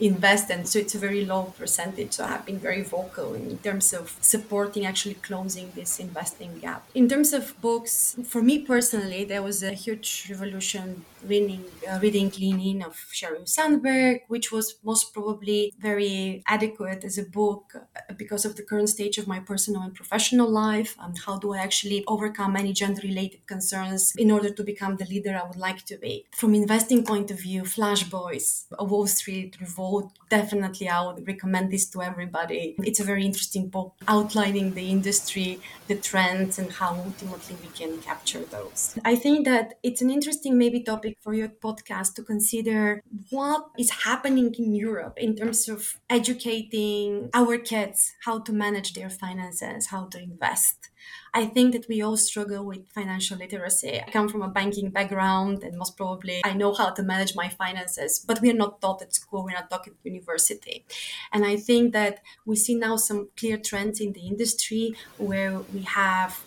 invest 0.00 0.50
and 0.50 0.68
so 0.68 0.78
it's 0.78 0.94
a 0.94 0.98
very 0.98 1.24
low 1.24 1.54
percentage. 1.58 2.12
So 2.14 2.24
i 2.24 2.28
have 2.28 2.46
been 2.46 2.58
very 2.58 2.82
vocal 2.82 3.34
in 3.34 3.58
terms 3.58 3.92
of 3.92 4.16
supporting 4.20 4.86
actually 4.86 5.14
closing 5.14 5.72
this 5.74 5.98
investing 5.98 6.58
gap. 6.58 6.88
In 6.94 7.08
terms 7.08 7.32
of 7.32 7.60
books 7.60 8.16
for 8.24 8.42
me 8.42 8.58
personally 8.60 9.24
there 9.24 9.42
was 9.42 9.62
a 9.62 9.72
huge 9.72 10.26
revolution 10.30 11.04
reading 11.26 11.64
uh, 11.88 11.98
reading 12.00 12.30
Lean 12.38 12.82
of 12.82 12.94
sheryl 13.12 13.46
sandberg 13.46 14.22
which 14.28 14.50
was 14.50 14.76
most 14.82 15.12
probably 15.12 15.72
very 15.78 16.42
adequate 16.46 17.04
as 17.04 17.18
a 17.18 17.24
book 17.24 17.64
uh, 17.74 18.14
because 18.16 18.44
of 18.44 18.56
the 18.56 18.62
current 18.62 18.88
stage 18.88 19.18
of 19.18 19.26
my 19.26 19.40
personal 19.40 19.82
and 19.82 19.94
professional 19.94 20.48
life 20.48 20.96
and 21.00 21.18
how 21.26 21.36
do 21.38 21.52
i 21.54 21.58
actually 21.58 22.04
overcome 22.06 22.56
any 22.56 22.72
gender 22.72 23.02
related 23.02 23.46
concerns 23.46 24.14
in 24.16 24.30
order 24.30 24.50
to 24.50 24.62
become 24.64 24.96
the 24.96 25.04
leader 25.04 25.38
i 25.40 25.46
would 25.46 25.56
like 25.68 25.84
to 25.84 25.96
be. 25.98 26.24
From 26.40 26.54
investing 26.54 27.04
point 27.04 27.30
of 27.30 27.38
view 27.40 27.64
flash 27.64 28.02
boys 28.04 28.66
a 28.78 28.84
wall 28.84 29.06
street 29.06 29.56
revolt 29.60 29.89
definitely 30.28 30.88
I 30.88 31.00
would 31.06 31.26
recommend 31.26 31.70
this 31.70 31.88
to 31.90 32.02
everybody. 32.02 32.76
It's 32.78 33.00
a 33.00 33.04
very 33.04 33.24
interesting 33.24 33.68
book 33.68 33.94
outlining 34.08 34.74
the 34.74 34.86
industry, 34.96 35.60
the 35.88 35.96
trends, 35.96 36.58
and 36.58 36.70
how 36.72 36.92
ultimately 36.94 37.56
we 37.62 37.68
can 37.80 37.92
capture 38.00 38.44
those. 38.56 38.98
I 39.04 39.16
think 39.16 39.46
that 39.46 39.74
it's 39.82 40.02
an 40.02 40.10
interesting 40.10 40.58
maybe 40.58 40.80
topic 40.80 41.16
for 41.20 41.32
your 41.34 41.48
podcast 41.48 42.14
to 42.16 42.22
consider 42.22 43.02
what 43.30 43.62
is 43.78 43.90
happening 44.08 44.54
in 44.58 44.74
Europe 44.74 45.16
in 45.18 45.34
terms 45.36 45.68
of 45.68 45.80
educating 46.08 47.30
our 47.34 47.58
kids 47.58 48.12
how 48.24 48.38
to 48.40 48.52
manage 48.52 48.94
their 48.94 49.10
finances, 49.10 49.86
how 49.86 50.04
to 50.06 50.18
invest. 50.22 50.89
I 51.32 51.46
think 51.46 51.72
that 51.72 51.88
we 51.88 52.02
all 52.02 52.16
struggle 52.16 52.64
with 52.64 52.88
financial 52.88 53.38
literacy. 53.38 54.00
I 54.00 54.10
come 54.10 54.28
from 54.28 54.42
a 54.42 54.48
banking 54.48 54.90
background, 54.90 55.62
and 55.62 55.76
most 55.78 55.96
probably 55.96 56.40
I 56.44 56.52
know 56.54 56.72
how 56.74 56.90
to 56.90 57.02
manage 57.02 57.34
my 57.34 57.48
finances, 57.48 58.18
but 58.18 58.40
we 58.40 58.50
are 58.50 58.60
not 58.64 58.80
taught 58.80 59.02
at 59.02 59.14
school, 59.14 59.44
we're 59.44 59.52
not 59.52 59.70
taught 59.70 59.86
at 59.86 59.94
university. 60.02 60.84
And 61.32 61.44
I 61.44 61.56
think 61.56 61.92
that 61.92 62.22
we 62.44 62.56
see 62.56 62.74
now 62.74 62.96
some 62.96 63.28
clear 63.36 63.56
trends 63.58 64.00
in 64.00 64.12
the 64.12 64.20
industry 64.20 64.94
where 65.18 65.60
we 65.72 65.82
have 65.82 66.40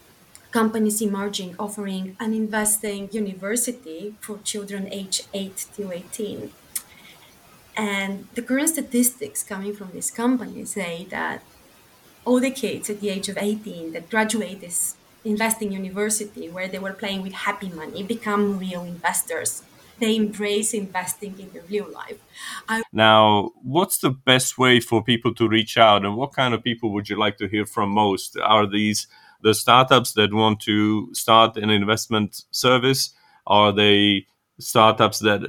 companies 0.52 1.02
emerging 1.02 1.56
offering 1.58 2.16
an 2.20 2.34
investing 2.34 3.10
university 3.12 4.16
for 4.22 4.38
children 4.44 4.88
age 4.92 5.24
8 5.34 5.66
to 5.76 5.92
18 5.92 6.52
and 7.76 8.28
the 8.36 8.42
current 8.42 8.70
statistics 8.70 9.44
coming 9.44 9.74
from 9.74 9.92
these 9.92 10.12
companies 10.12 10.72
say 10.74 11.06
that 11.10 11.42
all 12.26 12.40
the 12.40 12.52
kids 12.52 12.90
at 12.90 13.00
the 13.00 13.10
age 13.10 13.30
of 13.30 13.38
18 13.38 13.94
that 13.94 14.10
graduate 14.10 14.62
this 14.62 14.96
investing 15.26 15.72
university 15.72 16.50
where 16.50 16.68
they 16.68 16.80
were 16.80 16.94
playing 16.94 17.22
with 17.22 17.34
happy 17.34 17.70
money 17.70 18.04
become 18.04 18.60
real 18.60 18.84
investors. 18.84 19.64
They 20.00 20.16
embrace 20.16 20.74
investing 20.74 21.40
in 21.40 21.52
their 21.52 21.64
real 21.70 21.90
life. 21.90 22.18
I- 22.68 22.84
now 22.92 23.52
what's 23.64 24.00
the 24.00 24.10
best 24.10 24.58
way 24.58 24.80
for 24.80 25.04
people 25.04 25.34
to 25.36 25.48
reach 25.48 25.78
out 25.78 26.06
and 26.06 26.18
what 26.18 26.34
kind 26.34 26.54
of 26.54 26.64
people 26.64 26.92
would 26.94 27.10
you 27.10 27.18
like 27.18 27.38
to 27.38 27.48
hear 27.48 27.66
from 27.66 27.90
most? 27.90 28.38
Are 28.38 28.68
these 28.68 29.08
the 29.42 29.54
startups 29.54 30.14
that 30.14 30.34
want 30.34 30.62
to 30.62 31.14
start 31.14 31.58
an 31.58 31.70
investment 31.70 32.44
service? 32.52 33.14
Are 33.46 33.72
they 33.72 34.26
startups 34.60 35.20
that 35.20 35.42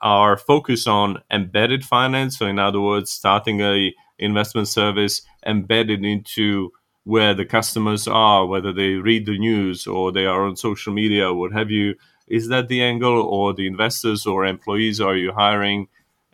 are 0.00 0.36
focused 0.36 0.88
on 0.88 1.22
embedded 1.30 1.84
finance? 1.84 2.38
So 2.38 2.46
in 2.46 2.58
other 2.58 2.80
words 2.80 3.10
starting 3.10 3.60
a 3.60 3.94
investment 4.18 4.68
service 4.68 5.22
embedded 5.44 6.04
into 6.04 6.72
where 7.04 7.34
the 7.34 7.44
customers 7.44 8.08
are, 8.08 8.46
whether 8.46 8.72
they 8.72 8.94
read 8.94 9.26
the 9.26 9.38
news 9.38 9.86
or 9.86 10.10
they 10.10 10.26
are 10.26 10.44
on 10.44 10.56
social 10.56 10.92
media, 10.92 11.32
what 11.32 11.52
have 11.52 11.70
you. 11.70 11.94
Is 12.26 12.48
that 12.48 12.66
the 12.66 12.82
angle, 12.82 13.22
or 13.22 13.54
the 13.54 13.68
investors 13.68 14.26
or 14.26 14.44
employees? 14.44 15.00
Are 15.00 15.14
you 15.14 15.32
hiring 15.32 15.86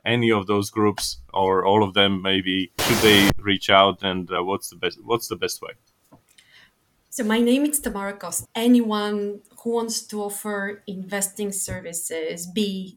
any 0.07 0.33
of 0.33 0.47
those 0.47 0.71
groups, 0.71 1.19
or 1.35 1.67
all 1.67 1.85
of 1.85 1.93
them? 1.93 2.23
Maybe 2.23 2.73
should 2.79 2.97
they 2.99 3.31
reach 3.39 3.69
out, 3.69 4.03
and 4.03 4.31
uh, 4.33 4.43
what's 4.43 4.71
the 4.71 4.77
best? 4.77 4.99
What's 5.05 5.29
the 5.29 5.37
best 5.37 5.61
way? 5.61 5.73
So 7.11 7.25
my 7.25 7.41
name 7.41 7.67
is 7.67 7.79
Tamara 7.79 8.15
Kostova. 8.15 8.47
Anyone 8.55 9.41
who 9.63 9.75
wants 9.75 10.01
to 10.07 10.23
offer 10.23 10.83
investing 10.87 11.53
services, 11.53 12.47
be 12.47 12.97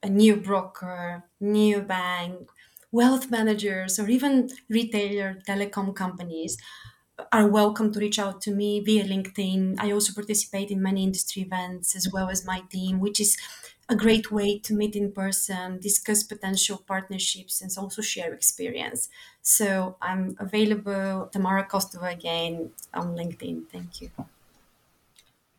a 0.00 0.08
new 0.08 0.36
broker, 0.36 1.24
new 1.40 1.80
bank, 1.80 2.48
wealth 2.92 3.30
managers 3.30 3.98
or 3.98 4.08
even 4.08 4.50
retailer 4.68 5.38
telecom 5.46 5.94
companies 5.94 6.56
are 7.32 7.48
welcome 7.48 7.92
to 7.92 7.98
reach 7.98 8.18
out 8.18 8.40
to 8.40 8.50
me 8.52 8.80
via 8.80 9.04
LinkedIn. 9.04 9.76
I 9.78 9.90
also 9.92 10.12
participate 10.12 10.70
in 10.70 10.80
many 10.80 11.02
industry 11.02 11.42
events 11.42 11.96
as 11.96 12.08
well 12.12 12.30
as 12.30 12.46
my 12.46 12.62
team, 12.70 13.00
which 13.00 13.20
is 13.20 13.36
a 13.88 13.96
great 13.96 14.30
way 14.30 14.58
to 14.58 14.74
meet 14.74 14.94
in 14.94 15.12
person, 15.12 15.80
discuss 15.80 16.22
potential 16.22 16.82
partnerships, 16.86 17.60
and 17.60 17.70
also 17.78 18.02
share 18.02 18.32
experience. 18.34 19.08
So 19.42 19.96
I'm 20.02 20.36
available, 20.38 21.28
Tamara 21.32 21.66
Kostova 21.66 22.12
again 22.12 22.70
on 22.92 23.16
LinkedIn. 23.16 23.68
Thank 23.72 24.02
you. 24.02 24.10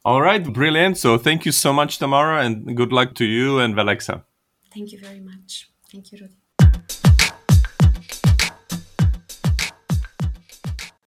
All 0.06 0.22
right, 0.22 0.44
brilliant. 0.44 0.98
So 0.98 1.18
thank 1.18 1.46
you 1.46 1.52
so 1.52 1.74
much, 1.74 1.98
Tamara, 1.98 2.46
and 2.46 2.78
good 2.78 2.94
luck 2.94 3.16
to 3.16 3.26
you 3.26 3.60
and 3.60 3.76
Velexa. 3.76 4.24
Thank 4.74 4.92
you 4.94 5.00
very 5.00 5.20
much. 5.20 5.70
Thank 5.92 6.12
you, 6.12 6.20
Rudy. 6.22 6.39